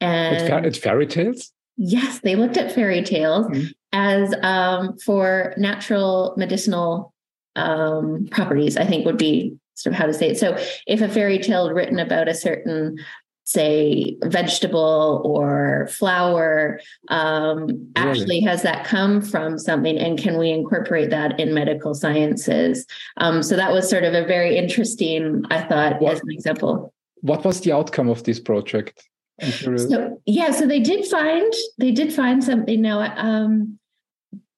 And 0.00 0.36
it's, 0.36 0.76
it's, 0.76 0.78
fairy 0.78 1.06
tales? 1.06 1.52
Yes 1.76 2.20
they 2.20 2.36
looked 2.36 2.56
at 2.56 2.72
fairy 2.72 3.02
tales 3.02 3.46
mm-hmm. 3.46 3.66
as 3.92 4.34
um, 4.42 4.98
for 4.98 5.54
natural 5.56 6.34
medicinal 6.36 7.12
um, 7.54 8.28
properties 8.30 8.76
i 8.78 8.84
think 8.84 9.04
would 9.04 9.18
be 9.18 9.56
sort 9.74 9.94
of 9.94 9.98
how 9.98 10.06
to 10.06 10.14
say 10.14 10.30
it. 10.30 10.38
So 10.38 10.56
if 10.86 11.00
a 11.00 11.08
fairy 11.08 11.38
tale 11.38 11.70
written 11.72 11.98
about 11.98 12.28
a 12.28 12.34
certain 12.34 12.98
say 13.44 14.16
vegetable 14.24 15.22
or 15.24 15.88
flower 15.90 16.80
um, 17.08 17.66
really? 17.66 17.90
actually 17.96 18.40
has 18.40 18.62
that 18.62 18.84
come 18.84 19.20
from 19.20 19.58
something 19.58 19.98
and 19.98 20.18
can 20.18 20.38
we 20.38 20.50
incorporate 20.50 21.10
that 21.10 21.38
in 21.40 21.52
medical 21.52 21.94
sciences? 21.94 22.86
Um, 23.16 23.42
so 23.42 23.56
that 23.56 23.72
was 23.72 23.88
sort 23.88 24.04
of 24.04 24.14
a 24.14 24.24
very 24.24 24.56
interesting 24.56 25.44
i 25.50 25.60
thought 25.62 26.00
what, 26.00 26.14
as 26.14 26.20
an 26.20 26.30
example. 26.30 26.92
What 27.20 27.44
was 27.44 27.60
the 27.60 27.72
outcome 27.72 28.08
of 28.08 28.24
this 28.24 28.40
project? 28.40 29.08
So 29.40 30.20
yeah 30.24 30.52
so 30.52 30.66
they 30.66 30.80
did 30.80 31.04
find 31.06 31.52
they 31.78 31.90
did 31.90 32.12
find 32.12 32.44
something. 32.44 32.80
Now 32.80 33.00
um, 33.16 33.78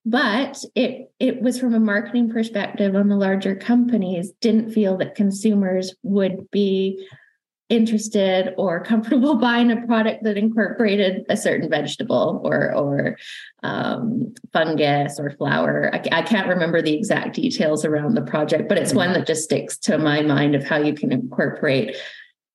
but 0.05 0.62
it 0.75 1.11
it 1.18 1.40
was 1.40 1.59
from 1.59 1.75
a 1.75 1.81
marketing 1.81 2.31
perspective 2.31 2.94
on 2.94 3.09
the 3.09 3.16
larger 3.16 3.55
companies 3.55 4.33
didn't 4.40 4.70
feel 4.70 4.99
that 4.99 5.14
consumers 5.14 5.94
would 6.03 6.51
be 6.51 7.07
interested 7.68 8.55
or 8.57 8.83
comfortable 8.83 9.35
buying 9.40 9.70
a 9.70 9.87
product 9.87 10.22
that 10.24 10.37
incorporated 10.37 11.24
a 11.29 11.37
certain 11.37 11.70
vegetable 11.70 12.40
or 12.44 12.74
or 12.74 13.16
um, 13.62 14.35
fungus 14.53 15.18
or 15.18 15.31
flower. 15.31 15.90
I, 15.94 16.03
I, 16.12 16.22
can't 16.22 16.48
remember 16.48 16.83
the 16.83 16.94
exact 16.94 17.37
details 17.37 17.85
around 17.85 18.14
the 18.14 18.22
project, 18.22 18.68
but 18.68 18.77
it's 18.77 18.92
one 18.92 19.14
that 19.14 19.27
just 19.27 19.44
sticks 19.44 19.79
to 19.79 19.96
my 19.96 20.20
mind 20.20 20.55
of 20.55 20.64
how 20.64 20.77
you 20.77 20.94
can 20.94 21.12
incorporate 21.12 21.96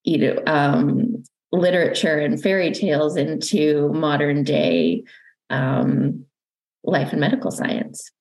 you 0.03 0.17
know 0.17 0.43
um, 0.45 1.23
literature 1.51 2.17
and 2.19 2.41
fairy 2.41 2.71
tales 2.71 3.15
into 3.15 3.91
modern 3.93 4.43
day 4.43 5.03
um, 5.49 6.25
life 6.83 7.11
and 7.11 7.21
medical 7.21 7.51
science. 7.51 8.11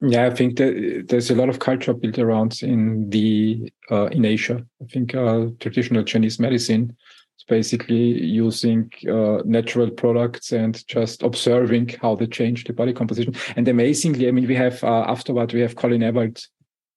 Yeah, 0.00 0.26
I 0.26 0.30
think 0.30 0.58
that 0.58 1.06
there's 1.08 1.30
a 1.30 1.34
lot 1.34 1.48
of 1.48 1.60
culture 1.60 1.94
built 1.94 2.18
around 2.18 2.62
in 2.62 3.08
the 3.10 3.72
uh, 3.90 4.06
in 4.06 4.24
Asia. 4.24 4.64
I 4.82 4.86
think 4.86 5.14
uh, 5.14 5.46
traditional 5.60 6.02
Chinese 6.04 6.38
medicine 6.38 6.94
is 7.38 7.44
basically 7.48 8.22
using 8.22 8.90
uh, 9.08 9.38
natural 9.44 9.90
products 9.90 10.52
and 10.52 10.86
just 10.88 11.22
observing 11.22 11.90
how 12.02 12.16
they 12.16 12.26
change 12.26 12.64
the 12.64 12.72
body 12.72 12.92
composition. 12.92 13.34
And 13.56 13.66
amazingly, 13.68 14.28
I 14.28 14.32
mean, 14.32 14.46
we 14.46 14.56
have 14.56 14.82
uh, 14.84 15.04
afterward 15.08 15.52
we 15.52 15.60
have 15.60 15.76
Collin 15.76 16.02
Ewald 16.02 16.44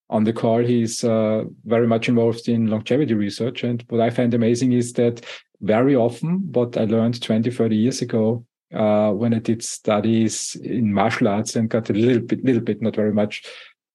on 0.10 0.24
the 0.26 0.34
call. 0.34 0.60
He's 0.66 1.04
uh, 1.04 1.46
very 1.66 1.88
much 1.88 2.10
involved 2.10 2.50
in 2.50 2.68
longevity 2.68 3.14
research, 3.14 3.64
and 3.64 3.86
what 3.90 4.02
I 4.02 4.10
find 4.10 4.34
amazing 4.34 4.74
is 4.74 4.94
that 4.94 5.26
very 5.62 5.96
often, 5.96 6.52
what 6.52 6.76
I 6.76 6.84
learned 6.86 7.22
20, 7.22 7.52
30 7.52 7.76
years 7.76 8.02
ago 8.02 8.46
uh, 8.74 9.12
when 9.12 9.34
I 9.34 9.40
did 9.40 9.64
studies 9.64 10.56
in 10.64 10.94
martial 10.94 11.28
arts 11.28 11.56
and 11.56 11.70
got 11.70 11.90
a 11.90 11.94
little 11.94 12.22
bit, 12.22 12.44
little 12.44 12.62
bit, 12.62 12.82
not 12.82 12.96
very 12.96 13.14
much, 13.14 13.44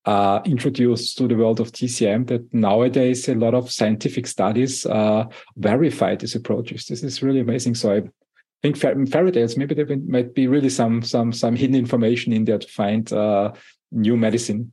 uh, 0.05 0.41
introduced 0.45 1.17
to 1.19 1.29
the 1.29 1.37
world 1.37 1.61
of 1.61 1.73
TCM. 1.73 2.27
That 2.29 2.53
nowadays 2.53 3.29
a 3.29 3.35
lot 3.35 3.55
of 3.55 3.71
scientific 3.71 4.27
studies 4.27 4.87
uh, 4.87 5.27
verify 5.57 6.17
these 6.17 6.35
approaches. 6.35 6.87
This 6.87 7.03
is 7.03 7.23
really 7.23 7.41
amazing. 7.41 7.75
So 7.75 7.95
I 7.95 8.03
think 8.63 8.77
fairy 8.77 9.33
tales 9.33 9.57
maybe 9.57 9.75
there 9.75 9.87
might 10.07 10.35
be 10.35 10.47
really 10.47 10.71
some 10.71 11.03
some 11.03 11.33
some 11.33 11.57
hidden 11.57 11.77
information 11.77 12.33
in 12.33 12.45
there 12.45 12.59
to 12.59 12.69
find 12.69 13.13
uh, 13.13 13.53
new 13.91 14.17
medicine. 14.17 14.73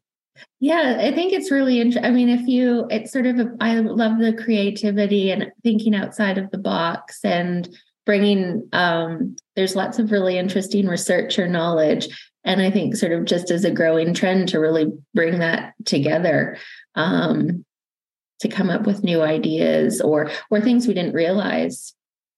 Yeah, 0.60 0.98
I 1.00 1.14
think 1.14 1.34
it's 1.34 1.52
really 1.52 1.80
interesting. 1.80 2.06
I 2.06 2.14
mean, 2.14 2.30
if 2.30 2.48
you, 2.48 2.88
it's 2.90 3.12
sort 3.12 3.26
of, 3.26 3.40
a, 3.40 3.56
I 3.60 3.76
love 3.76 4.20
the 4.20 4.34
creativity 4.34 5.32
and 5.32 5.52
thinking 5.64 5.96
outside 5.96 6.38
of 6.38 6.50
the 6.52 6.58
box 6.58 7.24
and 7.24 7.70
bringing 8.10 8.68
um, 8.74 9.36
there's 9.56 9.76
lots 9.76 10.00
of 10.00 10.12
really 10.12 10.36
interesting 10.36 10.88
research 10.88 11.38
or 11.38 11.48
knowledge 11.48 12.08
and 12.44 12.60
i 12.60 12.72
think 12.72 12.96
sort 12.96 13.12
of 13.12 13.24
just 13.24 13.52
as 13.52 13.64
a 13.64 13.70
growing 13.70 14.16
trend 14.16 14.50
to 14.50 14.58
really 14.58 14.88
bring 15.14 15.38
that 15.38 15.76
together 15.86 16.58
um, 16.96 17.64
to 18.40 18.48
come 18.48 18.72
up 18.72 18.88
with 18.88 19.04
new 19.04 19.22
ideas 19.22 20.02
or 20.02 20.32
or 20.50 20.60
things 20.60 20.88
we 20.88 20.96
didn't 20.96 21.14
realize 21.14 21.94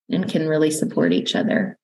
and 0.09 0.27
can 0.29 0.45
really 0.45 0.71
support 0.71 1.13
each 1.13 1.35
other 1.35 1.77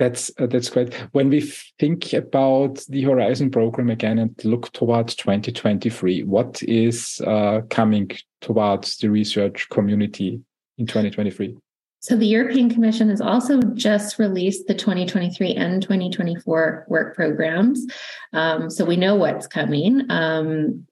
that's 0.00 0.32
uh, 0.40 0.46
that's 0.46 0.70
great. 0.70 0.94
When 1.12 1.28
we 1.28 1.42
think 1.78 2.12
about 2.12 2.82
the 2.88 3.02
Horizon 3.02 3.50
program 3.50 3.90
again 3.90 4.18
and 4.18 4.34
look 4.44 4.72
towards 4.72 5.14
2023, 5.14 6.22
what 6.22 6.62
is 6.62 7.20
uh, 7.26 7.60
coming 7.68 8.10
towards 8.40 8.96
the 8.96 9.10
research 9.10 9.68
community 9.68 10.40
in 10.78 10.86
2023? 10.86 11.54
So 12.00 12.16
the 12.16 12.26
European 12.26 12.70
Commission 12.70 13.10
has 13.10 13.20
also 13.20 13.60
just 13.74 14.18
released 14.18 14.66
the 14.66 14.74
2023 14.74 15.54
and 15.54 15.82
2024 15.82 16.86
work 16.88 17.14
programs. 17.14 17.86
Um, 18.32 18.70
so 18.70 18.84
we 18.86 18.96
know 18.96 19.16
what's 19.16 19.46
coming. 19.46 20.10
Um, 20.10 20.86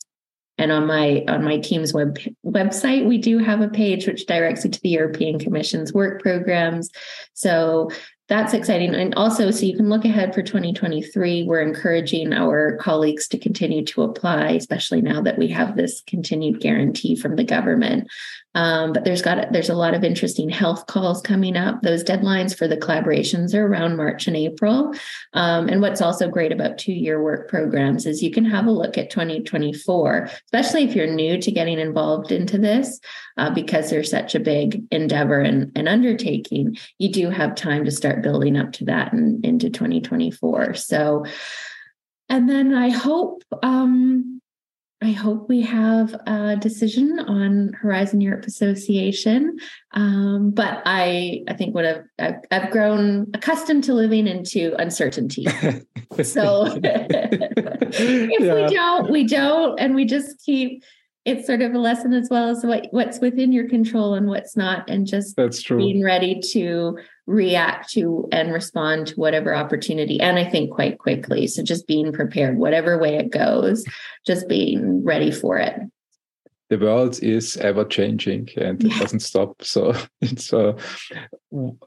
and 0.58 0.72
on 0.72 0.86
my 0.86 1.24
on 1.28 1.44
my 1.44 1.58
team's 1.58 1.94
web 1.94 2.18
website, 2.44 3.06
we 3.06 3.16
do 3.16 3.38
have 3.38 3.60
a 3.60 3.68
page 3.68 4.06
which 4.06 4.26
directs 4.26 4.64
you 4.64 4.70
to 4.70 4.80
the 4.80 4.88
European 4.88 5.38
Commission's 5.38 5.94
work 5.94 6.20
programs. 6.20 6.90
So 7.32 7.90
that's 8.28 8.52
exciting. 8.52 8.94
And 8.94 9.14
also, 9.14 9.50
so 9.50 9.64
you 9.64 9.74
can 9.74 9.88
look 9.88 10.04
ahead 10.04 10.34
for 10.34 10.42
2023. 10.42 11.44
We're 11.44 11.62
encouraging 11.62 12.34
our 12.34 12.76
colleagues 12.76 13.26
to 13.28 13.38
continue 13.38 13.84
to 13.86 14.02
apply, 14.02 14.50
especially 14.50 15.00
now 15.00 15.22
that 15.22 15.38
we 15.38 15.48
have 15.48 15.76
this 15.76 16.02
continued 16.02 16.60
guarantee 16.60 17.16
from 17.16 17.36
the 17.36 17.44
government. 17.44 18.08
Um, 18.58 18.92
but 18.92 19.04
there's 19.04 19.22
got 19.22 19.52
there's 19.52 19.68
a 19.68 19.74
lot 19.76 19.94
of 19.94 20.02
interesting 20.02 20.48
health 20.48 20.88
calls 20.88 21.22
coming 21.22 21.56
up. 21.56 21.80
Those 21.82 22.02
deadlines 22.02 22.56
for 22.56 22.66
the 22.66 22.76
collaborations 22.76 23.54
are 23.54 23.64
around 23.64 23.96
March 23.96 24.26
and 24.26 24.36
April. 24.36 24.92
Um, 25.32 25.68
and 25.68 25.80
what's 25.80 26.02
also 26.02 26.28
great 26.28 26.50
about 26.50 26.76
two 26.76 26.92
year 26.92 27.22
work 27.22 27.48
programs 27.48 28.04
is 28.04 28.20
you 28.20 28.32
can 28.32 28.44
have 28.44 28.66
a 28.66 28.72
look 28.72 28.98
at 28.98 29.10
2024, 29.10 30.28
especially 30.46 30.82
if 30.82 30.96
you're 30.96 31.06
new 31.06 31.40
to 31.40 31.52
getting 31.52 31.78
involved 31.78 32.32
into 32.32 32.58
this, 32.58 32.98
uh, 33.36 33.48
because 33.48 33.90
there's 33.90 34.10
such 34.10 34.34
a 34.34 34.40
big 34.40 34.82
endeavor 34.90 35.40
and, 35.40 35.70
and 35.76 35.88
undertaking. 35.88 36.76
You 36.98 37.12
do 37.12 37.30
have 37.30 37.54
time 37.54 37.84
to 37.84 37.92
start 37.92 38.24
building 38.24 38.56
up 38.56 38.72
to 38.72 38.86
that 38.86 39.12
and 39.12 39.44
into 39.44 39.70
2024. 39.70 40.74
So, 40.74 41.26
and 42.28 42.48
then 42.50 42.74
I 42.74 42.88
hope 42.88 43.44
um, 43.62 44.37
I 45.00 45.12
hope 45.12 45.48
we 45.48 45.62
have 45.62 46.12
a 46.26 46.56
decision 46.56 47.20
on 47.20 47.72
Horizon 47.74 48.20
Europe 48.20 48.46
Association. 48.46 49.58
Um, 49.92 50.50
but 50.50 50.82
I, 50.86 51.44
I 51.46 51.54
think 51.54 51.74
what 51.74 51.84
I've, 51.84 52.04
I've, 52.18 52.34
I've, 52.50 52.70
grown 52.72 53.30
accustomed 53.32 53.84
to 53.84 53.94
living 53.94 54.26
into 54.26 54.74
uncertainty. 54.76 55.46
so 56.22 56.64
if 56.82 58.40
yeah. 58.40 58.54
we 58.54 58.74
don't, 58.74 59.10
we 59.10 59.24
don't, 59.24 59.78
and 59.78 59.94
we 59.94 60.04
just 60.04 60.44
keep 60.44 60.82
it's 61.24 61.46
sort 61.46 61.60
of 61.60 61.74
a 61.74 61.78
lesson 61.78 62.14
as 62.14 62.28
well 62.30 62.48
as 62.48 62.64
what 62.64 62.86
what's 62.90 63.18
within 63.20 63.52
your 63.52 63.68
control 63.68 64.14
and 64.14 64.28
what's 64.28 64.56
not 64.56 64.88
and 64.88 65.06
just 65.06 65.36
that's 65.36 65.60
true 65.60 65.76
being 65.76 66.02
ready 66.02 66.40
to 66.40 66.96
react 67.28 67.90
to 67.90 68.26
and 68.32 68.54
respond 68.54 69.06
to 69.06 69.14
whatever 69.16 69.54
opportunity 69.54 70.18
and 70.18 70.38
i 70.38 70.44
think 70.44 70.70
quite 70.70 70.98
quickly. 70.98 71.46
So 71.46 71.62
just 71.62 71.86
being 71.86 72.10
prepared 72.10 72.56
whatever 72.56 72.98
way 72.98 73.16
it 73.16 73.30
goes 73.30 73.84
just 74.26 74.48
being 74.48 75.04
ready 75.04 75.30
for 75.30 75.58
it. 75.58 75.78
The 76.70 76.78
world 76.78 77.22
is 77.22 77.58
ever 77.58 77.84
changing 77.84 78.48
and 78.56 78.82
it 78.82 78.92
doesn't 78.98 79.20
stop. 79.20 79.62
So 79.62 79.94
it's 80.22 80.52
uh, 80.54 80.72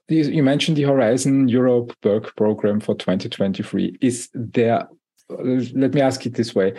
you 0.07 0.43
mentioned 0.43 0.77
the 0.77 0.83
horizon 0.83 1.47
europe 1.47 1.95
work 2.03 2.35
program 2.35 2.79
for 2.79 2.93
2023 2.93 3.97
is 3.99 4.29
there 4.33 4.87
let 5.29 5.93
me 5.93 6.01
ask 6.01 6.25
it 6.25 6.35
this 6.35 6.53
way. 6.53 6.73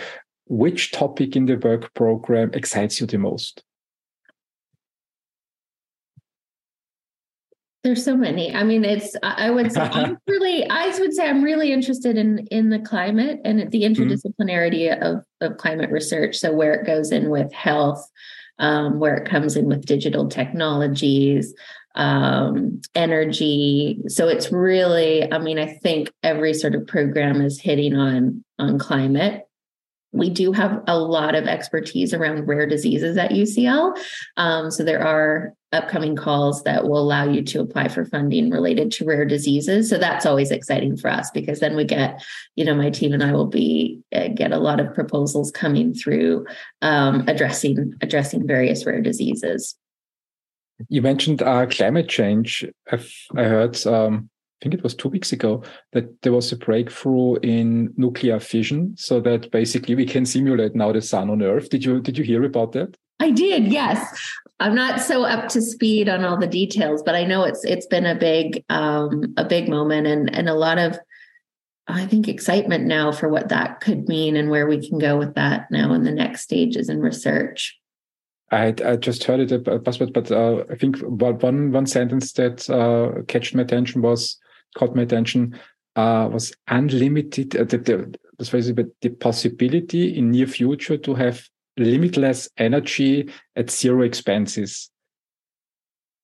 Which 0.47 0.93
topic 0.93 1.35
in 1.35 1.47
the 1.47 1.57
work 1.57 1.93
program 1.95 2.53
excites 2.55 3.01
you 3.01 3.07
the 3.07 3.19
most? 3.19 3.65
There's 7.85 8.05
so 8.05 8.17
many. 8.17 8.55
I 8.55 8.63
mean, 8.63 8.85
it's 8.85 9.17
I 9.23 9.51
would 9.51 9.73
say 9.73 9.81
I'm 9.81 10.17
really 10.29 10.69
I 10.69 10.97
would 10.99 11.15
say 11.15 11.29
I'm 11.29 11.43
really 11.43 11.73
interested 11.73 12.17
in 12.17 12.47
in 12.51 12.71
the 12.71 12.79
climate 12.79 13.41
and 13.45 13.71
the 13.71 13.83
mm-hmm. 13.83 14.03
interdisciplinarity 14.03 14.89
mm-hmm. 14.89 15.03
of 15.03 15.25
of 15.41 15.59
climate 15.59 15.91
research. 15.91 16.37
So 16.37 16.53
where 16.53 16.75
it 16.75 16.87
goes 16.87 17.11
in 17.11 17.29
with 17.29 17.53
health, 17.53 18.09
um, 18.59 19.01
where 19.01 19.17
it 19.17 19.29
comes 19.29 19.57
in 19.57 19.67
with 19.67 19.85
digital 19.85 20.29
technologies, 20.29 21.53
um, 21.97 22.81
energy. 22.95 23.99
So 24.07 24.29
it's 24.29 24.53
really, 24.53 25.31
I 25.31 25.39
mean, 25.39 25.59
I 25.59 25.67
think 25.67 26.13
every 26.23 26.55
sort 26.55 26.75
of 26.75 26.87
program 26.87 27.43
is 27.43 27.61
hitting 27.61 27.97
on 27.97 28.45
on 28.59 28.79
climate 28.79 29.49
we 30.13 30.29
do 30.29 30.53
have 30.53 30.83
a 30.87 30.99
lot 30.99 31.35
of 31.35 31.47
expertise 31.47 32.13
around 32.13 32.47
rare 32.47 32.67
diseases 32.67 33.17
at 33.17 33.31
UCL. 33.31 33.99
Um, 34.37 34.71
so 34.71 34.85
there 34.85 35.05
are 35.05 35.55
upcoming 35.73 36.15
calls 36.15 36.63
that 36.65 36.85
will 36.85 36.99
allow 36.99 37.25
you 37.25 37.43
to 37.43 37.61
apply 37.61 37.89
for 37.89 38.05
funding 38.05 38.51
related 38.51 38.93
to 38.93 39.07
rare 39.07 39.25
diseases. 39.25 39.89
So 39.89 39.97
that's 39.97 40.27
always 40.27 40.51
exciting 40.51 40.99
for 40.99 41.11
us 41.11 41.31
because 41.31 41.61
then 41.61 41.75
we 41.75 41.85
get, 41.85 42.23
you 42.57 42.65
know, 42.65 42.75
my 42.75 42.91
team 42.91 43.15
and 43.15 43.23
I 43.23 43.33
will 43.33 43.47
be 43.47 44.01
uh, 44.15 44.29
get 44.29 44.53
a 44.53 44.59
lot 44.59 44.81
of 44.81 44.95
proposals 44.95 45.51
coming 45.51 45.95
through 45.95 46.47
um, 46.83 47.25
addressing 47.27 47.95
addressing 48.03 48.47
various 48.47 48.85
rare 48.85 49.01
diseases. 49.01 49.77
You 50.89 51.01
mentioned 51.01 51.43
uh, 51.43 51.67
climate 51.67 52.09
change. 52.09 52.67
I've, 52.91 53.11
I 53.35 53.45
heard 53.45 53.87
um, 53.87 54.29
think 54.63 54.75
it 54.75 54.83
was 54.83 54.95
two 54.95 55.09
weeks 55.09 55.33
ago 55.33 55.63
that 55.93 56.23
there 56.23 56.33
was 56.33 56.53
a 56.53 56.57
breakthrough 56.57 57.37
in 57.37 57.93
nuclear 57.97 58.39
fission 58.39 58.95
so 58.97 59.21
that 59.21 59.51
basically 59.51 59.95
we 59.95 60.07
can 60.07 60.25
simulate 60.25 60.75
now 60.75 60.93
the 60.93 61.03
sun 61.03 61.31
on 61.31 61.43
earth. 61.43 61.69
Did 61.69 61.85
you 61.85 62.01
did 62.01 62.17
you 62.17 62.25
hear 62.25 62.45
about 62.45 62.73
that? 62.73 62.97
I 63.21 63.31
did 63.31 63.71
yes. 63.73 64.01
I'm 64.61 64.75
not 64.75 65.01
so 65.01 65.25
up 65.25 65.49
to 65.49 65.61
speed 65.61 66.09
on 66.09 66.25
all 66.25 66.39
the 66.39 66.47
details 66.47 67.03
but 67.03 67.17
i 67.17 67.25
know 67.25 67.43
it's 67.43 67.65
it's 67.65 67.87
been 67.87 68.07
a 68.07 68.15
big 68.15 68.65
um 68.69 69.35
a 69.37 69.45
big 69.45 69.69
moment 69.69 70.07
and 70.07 70.33
and 70.33 70.49
a 70.49 70.55
lot 70.55 70.79
of 70.79 70.97
i 71.89 72.07
think 72.07 72.29
excitement 72.29 72.85
now 72.85 73.11
for 73.11 73.29
what 73.29 73.49
that 73.49 73.81
could 73.81 74.09
mean 74.09 74.37
and 74.37 74.51
where 74.51 74.69
we 74.69 74.89
can 74.89 74.99
go 74.99 75.19
with 75.19 75.35
that 75.35 75.69
now 75.73 75.93
in 75.93 76.05
the 76.05 76.13
next 76.13 76.43
stages 76.43 76.89
in 76.89 77.01
research. 77.01 77.77
I, 78.53 78.75
I 78.85 78.97
just 78.97 79.25
heard 79.25 79.41
it 79.41 79.51
a 79.51 79.59
buzzword, 79.59 80.13
but 80.13 80.31
uh, 80.31 80.65
I 80.71 80.77
think 80.77 80.99
one 80.99 81.73
one 81.73 81.87
sentence 81.87 82.33
that 82.35 82.69
uh, 82.69 83.23
catched 83.23 83.55
my 83.55 83.63
attention 83.63 84.03
was 84.03 84.39
caught 84.75 84.95
my 84.95 85.03
attention. 85.03 85.59
uh, 85.97 86.29
was 86.33 86.55
unlimited. 86.69 87.57
Uh, 87.57 87.65
the, 87.65 87.79
the, 87.79 88.91
the 89.03 89.11
possibility 89.11 90.17
in 90.17 90.31
near 90.31 90.47
future 90.47 90.97
to 90.97 91.15
have 91.15 91.43
limitless 91.77 92.49
energy 92.57 93.31
at 93.57 93.71
zero 93.71 94.03
expenses. 94.03 94.91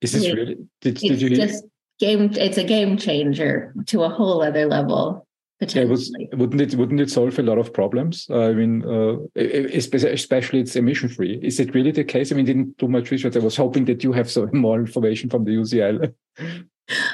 Is 0.01 0.13
this 0.13 0.27
really? 0.27 0.57
Did, 0.81 0.97
did 0.97 1.21
you 1.21 1.31
just 1.31 1.65
game? 1.99 2.31
It's 2.35 2.59
a 2.59 2.65
game 2.65 2.97
changer 2.97 3.75
to 3.87 4.05
a 4.05 4.09
whole 4.09 4.43
other 4.43 4.67
level. 4.67 5.27
Yeah, 5.61 5.85
was, 5.85 6.15
wouldn't 6.35 6.61
it 6.61 6.77
wouldn't 6.77 7.01
it 7.01 7.11
solve 7.11 7.37
a 7.37 7.43
lot 7.43 7.59
of 7.59 7.75
problems? 7.75 8.29
Uh, 8.31 8.43
I 8.43 8.53
mean, 8.53 8.85
uh, 8.85 9.17
especially 9.37 10.61
it's 10.61 10.77
emission 10.77 11.09
free. 11.09 11.41
Is 11.43 11.59
it 11.59 11.75
really 11.75 11.91
the 11.91 12.05
case? 12.05 12.31
I 12.31 12.37
mean, 12.37 12.45
didn't 12.45 12.79
do 12.79 12.87
much 12.87 13.11
research. 13.11 13.35
I 13.35 13.41
was 13.41 13.57
hoping 13.57 13.85
that 13.87 14.05
you 14.05 14.13
have 14.13 14.31
some 14.31 14.51
more 14.53 14.79
information 14.79 15.29
from 15.29 15.45
the 15.45 15.57
UCL. 15.57 16.15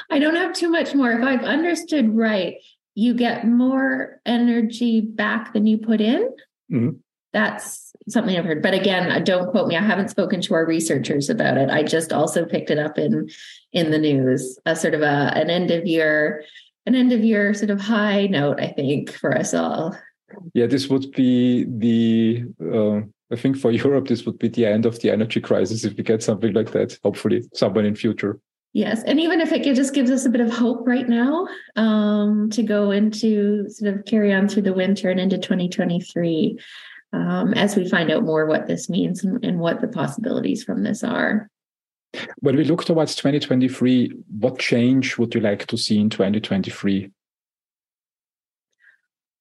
I 0.09 0.19
don't 0.19 0.35
have 0.35 0.53
too 0.53 0.69
much 0.69 0.93
more. 0.93 1.11
If 1.11 1.23
I've 1.23 1.43
understood 1.43 2.15
right, 2.15 2.55
you 2.93 3.13
get 3.13 3.47
more 3.47 4.21
energy 4.25 5.01
back 5.01 5.53
than 5.53 5.67
you 5.67 5.77
put 5.77 6.01
in. 6.01 6.29
Mm-hmm. 6.71 6.89
That's 7.33 7.93
something 8.07 8.37
I've 8.37 8.45
heard. 8.45 8.61
But 8.61 8.73
again, 8.73 9.23
don't 9.25 9.51
quote 9.51 9.67
me. 9.67 9.75
I 9.75 9.81
haven't 9.81 10.09
spoken 10.09 10.39
to 10.41 10.53
our 10.53 10.65
researchers 10.65 11.29
about 11.29 11.57
it. 11.57 11.69
I 11.69 11.83
just 11.83 12.13
also 12.13 12.45
picked 12.45 12.69
it 12.69 12.79
up 12.79 12.97
in 12.97 13.29
in 13.73 13.91
the 13.91 13.97
news, 13.97 14.57
a 14.65 14.75
sort 14.75 14.93
of 14.93 15.01
a 15.01 15.33
an 15.35 15.49
end 15.49 15.71
of 15.71 15.85
year 15.85 16.45
an 16.85 16.95
end 16.95 17.11
of 17.11 17.23
year 17.23 17.53
sort 17.53 17.69
of 17.69 17.81
high 17.81 18.27
note, 18.27 18.59
I 18.59 18.67
think, 18.67 19.11
for 19.11 19.35
us 19.35 19.53
all. 19.53 19.97
Yeah, 20.53 20.67
this 20.67 20.87
would 20.87 21.11
be 21.11 21.65
the, 21.65 22.45
uh, 22.61 23.01
I 23.31 23.39
think 23.39 23.57
for 23.57 23.71
Europe, 23.83 24.07
this 24.07 24.25
would 24.25 24.39
be 24.39 24.49
the 24.49 24.65
end 24.65 24.85
of 24.85 24.99
the 24.99 25.09
energy 25.09 25.41
crisis 25.41 25.83
if 25.83 25.97
we 25.97 26.03
get 26.03 26.23
something 26.23 26.53
like 26.53 26.71
that, 26.71 26.97
hopefully, 27.03 27.43
someone 27.53 27.85
in 27.85 27.95
future. 27.95 28.39
Yes. 28.75 29.03
And 29.03 29.21
even 29.21 29.39
if 29.39 29.53
it 29.53 29.63
just 29.73 29.93
gives 29.93 30.11
us 30.11 30.25
a 30.25 30.29
bit 30.29 30.41
of 30.41 30.51
hope 30.51 30.85
right 30.85 31.07
now 31.07 31.47
um, 31.77 32.49
to 32.49 32.61
go 32.61 32.91
into 32.91 33.69
sort 33.69 33.95
of 33.95 34.03
carry 34.03 34.33
on 34.33 34.49
through 34.49 34.63
the 34.63 34.73
winter 34.73 35.09
and 35.09 35.17
into 35.17 35.37
2023 35.37 36.59
um, 37.13 37.53
as 37.53 37.77
we 37.77 37.87
find 37.87 38.11
out 38.11 38.23
more 38.23 38.45
what 38.47 38.67
this 38.67 38.89
means 38.89 39.23
and, 39.23 39.41
and 39.45 39.59
what 39.59 39.79
the 39.79 39.87
possibilities 39.87 40.65
from 40.65 40.83
this 40.83 41.05
are. 41.05 41.49
When 42.39 42.57
we 42.57 42.65
look 42.65 42.83
towards 42.83 43.15
2023, 43.15 44.11
what 44.41 44.59
change 44.59 45.17
would 45.17 45.33
you 45.33 45.39
like 45.39 45.67
to 45.67 45.77
see 45.77 45.97
in 45.97 46.09
2023? 46.09 47.11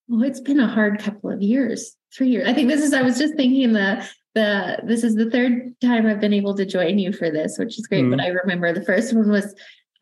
Well, 0.06 0.22
it's 0.22 0.40
been 0.40 0.60
a 0.60 0.68
hard 0.68 1.00
couple 1.00 1.32
of 1.32 1.42
years, 1.42 1.96
three 2.16 2.28
years. 2.28 2.46
I 2.46 2.52
think 2.52 2.68
this 2.68 2.82
is, 2.82 2.92
I 2.92 3.02
was 3.02 3.18
just 3.18 3.34
thinking 3.34 3.72
the, 3.72 4.08
the, 4.34 4.80
this 4.84 5.04
is 5.04 5.14
the 5.14 5.30
third 5.30 5.74
time 5.80 6.06
I've 6.06 6.20
been 6.20 6.32
able 6.32 6.54
to 6.56 6.66
join 6.66 6.98
you 6.98 7.12
for 7.12 7.30
this, 7.30 7.58
which 7.58 7.78
is 7.78 7.86
great. 7.86 8.02
Mm-hmm. 8.02 8.10
But 8.10 8.20
I 8.20 8.28
remember 8.28 8.72
the 8.72 8.84
first 8.84 9.14
one 9.14 9.30
was 9.30 9.54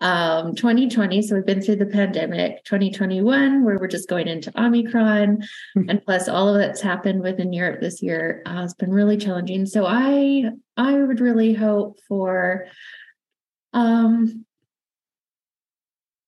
um, 0.02 0.54
2020. 0.56 1.22
So 1.22 1.36
we've 1.36 1.46
been 1.46 1.62
through 1.62 1.76
the 1.76 1.86
pandemic, 1.86 2.64
2021, 2.64 3.64
where 3.64 3.78
we're 3.78 3.86
just 3.86 4.08
going 4.08 4.26
into 4.26 4.52
Omicron. 4.60 5.38
Mm-hmm. 5.76 5.88
And 5.88 6.04
plus 6.04 6.28
all 6.28 6.48
of 6.48 6.58
that's 6.58 6.80
happened 6.80 7.22
within 7.22 7.52
Europe 7.52 7.80
this 7.80 8.02
year 8.02 8.42
uh, 8.44 8.62
has 8.62 8.74
been 8.74 8.90
really 8.90 9.16
challenging. 9.16 9.64
So 9.64 9.86
I, 9.86 10.50
I 10.76 10.94
would 10.94 11.20
really 11.20 11.54
hope 11.54 11.98
for 12.08 12.66
um, 13.72 14.44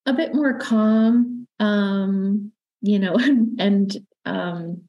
a 0.05 0.13
bit 0.13 0.33
more 0.33 0.57
calm, 0.57 1.47
um, 1.59 2.51
you 2.81 2.99
know, 2.99 3.15
and, 3.15 3.55
and 3.59 3.97
um, 4.25 4.83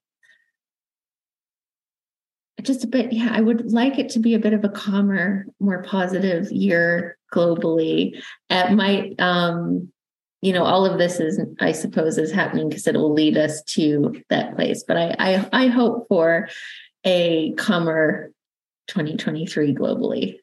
just 2.62 2.84
a 2.84 2.86
bit, 2.86 3.12
yeah, 3.12 3.30
I 3.32 3.40
would 3.40 3.72
like 3.72 3.98
it 3.98 4.08
to 4.10 4.18
be 4.18 4.34
a 4.34 4.38
bit 4.38 4.52
of 4.52 4.64
a 4.64 4.68
calmer, 4.68 5.46
more 5.60 5.82
positive 5.82 6.50
year 6.50 7.18
globally. 7.32 8.22
It 8.48 8.72
might, 8.72 9.20
um, 9.20 9.92
you 10.40 10.52
know, 10.52 10.64
all 10.64 10.86
of 10.86 10.98
this 10.98 11.20
is, 11.20 11.40
I 11.60 11.72
suppose, 11.72 12.18
is 12.18 12.32
happening 12.32 12.68
because 12.68 12.86
it 12.86 12.94
will 12.94 13.12
lead 13.12 13.36
us 13.36 13.62
to 13.64 14.22
that 14.30 14.56
place. 14.56 14.84
But 14.86 14.96
I, 14.96 15.16
I, 15.18 15.48
I 15.52 15.66
hope 15.66 16.06
for 16.08 16.48
a 17.04 17.52
calmer 17.54 18.32
2023 18.88 19.74
globally. 19.74 20.38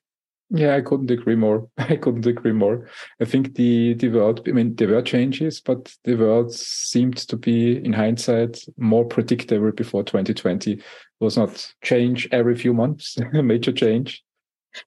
Yeah, 0.56 0.76
I 0.76 0.82
couldn't 0.82 1.10
agree 1.10 1.36
more. 1.36 1.68
I 1.78 1.96
couldn't 1.96 2.28
agree 2.28 2.52
more. 2.52 2.88
I 3.20 3.26
think 3.26 3.56
the 3.56 3.96
the 3.96 4.10
world, 4.10 4.48
I 4.48 4.52
mean, 4.52 4.76
there 4.76 4.90
were 4.90 5.02
changes, 5.02 5.60
but 5.60 5.96
the 6.04 6.16
world 6.16 6.54
seemed 6.54 7.18
to 7.18 7.38
be, 7.38 7.84
in 7.84 7.94
hindsight, 7.94 8.64
more 8.78 9.04
predictable 9.06 9.72
before 9.72 10.04
2020. 10.04 10.80
Was 11.24 11.38
not 11.38 11.74
change 11.84 12.28
every 12.32 12.56
few 12.56 12.74
months, 12.74 13.18
major 13.34 13.72
change. 13.72 14.24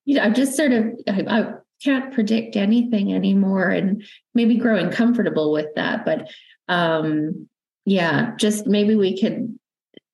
You 0.04 0.16
know, 0.16 0.22
I'm 0.22 0.34
just 0.34 0.56
sort 0.56 0.72
of, 0.72 0.86
I, 1.08 1.24
I 1.28 1.52
can't 1.82 2.12
predict 2.12 2.56
anything 2.56 3.14
anymore, 3.14 3.68
and 3.68 4.04
maybe 4.34 4.56
growing 4.56 4.90
comfortable 4.90 5.52
with 5.52 5.68
that. 5.76 6.04
But 6.04 6.28
um, 6.68 7.48
yeah, 7.84 8.34
just 8.36 8.66
maybe 8.66 8.96
we 8.96 9.18
could 9.18 9.58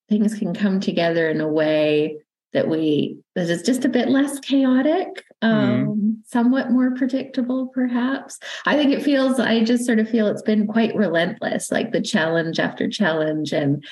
things 0.09 0.39
can 0.39 0.55
come 0.55 0.79
together 0.79 1.29
in 1.29 1.41
a 1.41 1.49
way 1.49 2.19
that 2.53 2.69
we 2.69 3.19
that 3.35 3.49
is 3.49 3.63
just 3.63 3.85
a 3.85 3.89
bit 3.89 4.09
less 4.09 4.39
chaotic 4.41 5.25
um 5.41 5.87
mm. 5.87 6.15
somewhat 6.27 6.71
more 6.71 6.95
predictable 6.95 7.69
perhaps 7.69 8.39
i 8.67 8.77
think 8.77 8.93
it 8.93 9.03
feels 9.03 9.41
i 9.41 9.65
just 9.65 9.87
sort 9.87 9.99
of 9.99 10.09
feel 10.09 10.27
it's 10.27 10.43
been 10.43 10.67
quite 10.67 10.95
relentless 10.95 11.73
like 11.73 11.93
the 11.93 12.01
challenge 12.01 12.59
after 12.59 12.89
challenge 12.89 13.53
and 13.53 13.85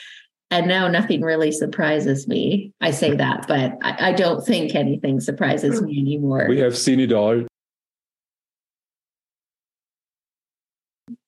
and 0.51 0.67
now 0.67 0.89
nothing 0.89 1.23
really 1.23 1.53
surprises 1.53 2.27
me 2.29 2.73
i 2.81 2.91
say 2.91 3.15
that 3.17 3.47
but 3.47 3.77
i, 3.83 4.11
I 4.11 4.13
don't 4.13 4.45
think 4.45 4.75
anything 4.75 5.21
surprises 5.21 5.81
me 5.83 5.99
anymore 5.99 6.47
we 6.49 6.59
have 6.59 6.77
seen 6.77 7.01
it 7.01 7.13
all 7.13 7.37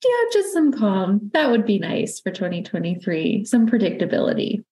yeah 0.05 0.25
just 0.33 0.53
some 0.53 0.73
calm 0.73 1.31
that 1.33 1.51
would 1.51 1.67
be 1.67 1.79
nice 1.79 2.21
for 2.21 2.31
2023 2.31 3.45
some 3.45 3.69
predictability 3.69 4.63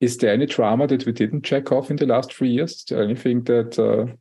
is 0.00 0.16
there 0.16 0.32
any 0.32 0.46
drama 0.46 0.86
that 0.86 1.04
we 1.04 1.12
didn't 1.12 1.44
check 1.44 1.70
off 1.70 1.90
in 1.90 1.96
the 1.96 2.06
last 2.06 2.32
three 2.32 2.48
years? 2.48 2.72
Is 2.72 2.84
there 2.84 3.02
anything 3.02 3.42
that 3.44 3.78
uh... 3.78 4.12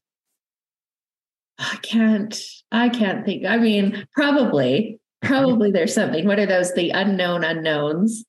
I 1.58 1.78
can't 1.82 2.38
I 2.72 2.90
can't 2.90 3.26
think. 3.26 3.46
I 3.46 3.58
mean, 3.58 4.06
probably. 4.14 5.00
Probably 5.22 5.72
there's 5.72 5.94
something. 5.94 6.26
What 6.26 6.40
are 6.40 6.46
those? 6.46 6.74
The 6.74 6.92
unknown 6.92 7.44
unknowns. 7.44 8.24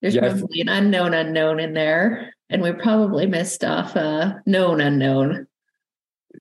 There's 0.00 0.14
yeah, 0.14 0.20
probably 0.20 0.60
an 0.60 0.68
unknown 0.68 1.14
unknown 1.14 1.60
in 1.60 1.74
there. 1.74 2.34
And 2.50 2.62
we 2.62 2.72
probably 2.72 3.26
missed 3.26 3.64
off 3.64 3.94
a 3.96 4.40
known 4.46 4.80
unknown. 4.80 5.46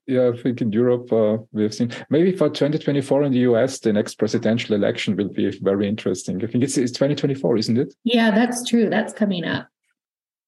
Yeah, 0.06 0.32
I 0.34 0.38
think 0.38 0.62
in 0.62 0.72
Europe 0.72 1.12
uh, 1.12 1.38
we 1.52 1.64
have 1.64 1.74
seen 1.74 1.92
maybe 2.10 2.32
for 2.32 2.50
2024 2.50 3.24
in 3.24 3.32
the 3.32 3.40
US, 3.40 3.80
the 3.80 3.92
next 3.92 4.16
presidential 4.16 4.76
election 4.76 5.16
will 5.16 5.30
be 5.30 5.50
very 5.60 5.88
interesting. 5.88 6.44
I 6.44 6.48
think 6.48 6.64
it's, 6.64 6.78
it's 6.78 6.92
2024, 6.92 7.58
isn't 7.58 7.78
it? 7.78 7.94
Yeah, 8.04 8.32
that's 8.32 8.68
true. 8.68 8.90
That's 8.90 9.14
coming 9.14 9.44
up. 9.44 9.68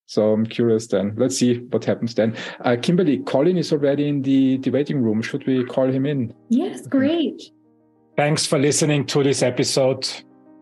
So 0.06 0.34
I'm 0.34 0.45
curious 0.45 0.88
then. 0.88 1.13
Let's 1.17 1.38
see 1.38 1.60
what 1.60 1.86
happens 1.86 2.15
then. 2.15 2.36
Uh, 2.62 2.78
Kimberly, 2.82 3.19
Collin 3.19 3.58
is 3.58 3.72
already 3.72 4.08
in 4.08 4.22
the, 4.24 4.58
the 4.58 4.72
waiting 4.72 5.04
room. 5.04 5.22
Should 5.22 5.45
we 5.45 5.63
call 5.63 5.88
him 5.88 6.06
in? 6.06 6.34
Yes, 6.50 6.88
great. 6.88 7.52
Thanks 8.17 8.45
for 8.45 8.58
listening 8.58 9.06
to 9.08 9.24
this 9.24 9.43
episode. 9.43 10.10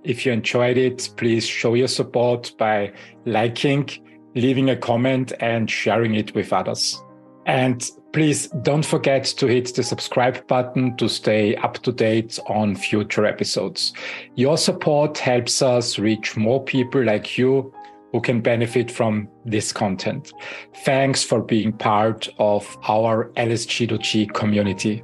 If 0.07 0.25
you 0.25 0.31
enjoyed 0.31 0.77
it, 0.77 1.09
please 1.17 1.45
show 1.45 1.73
your 1.73 1.89
support 1.89 2.53
by 2.57 2.93
liking, 3.25 3.89
leaving 4.35 4.69
a 4.69 4.75
comment, 4.77 5.33
and 5.41 5.69
sharing 5.69 6.15
it 6.15 6.33
with 6.33 6.53
others. 6.53 7.03
And 7.45 7.85
please 8.13 8.47
don't 8.61 8.85
forget 8.85 9.25
to 9.25 9.47
hit 9.47 9.75
the 9.75 9.83
subscribe 9.83 10.47
button 10.47 10.95
to 10.95 11.09
stay 11.09 11.57
up 11.57 11.79
to 11.79 11.91
date 11.91 12.39
on 12.47 12.77
future 12.77 13.25
episodes. 13.25 13.91
Your 14.35 14.57
support 14.57 15.17
helps 15.17 15.61
us 15.61 15.99
reach 15.99 16.37
more 16.37 16.63
people 16.63 17.03
like 17.03 17.37
you 17.37 17.73
who 18.13 18.21
can 18.21 18.39
benefit 18.39 18.89
from 18.89 19.27
this 19.43 19.73
content. 19.73 20.31
Thanks 20.85 21.21
for 21.21 21.41
being 21.41 21.73
part 21.73 22.29
of 22.39 22.77
our 22.87 23.29
LSG2G 23.35 24.33
community. 24.33 25.03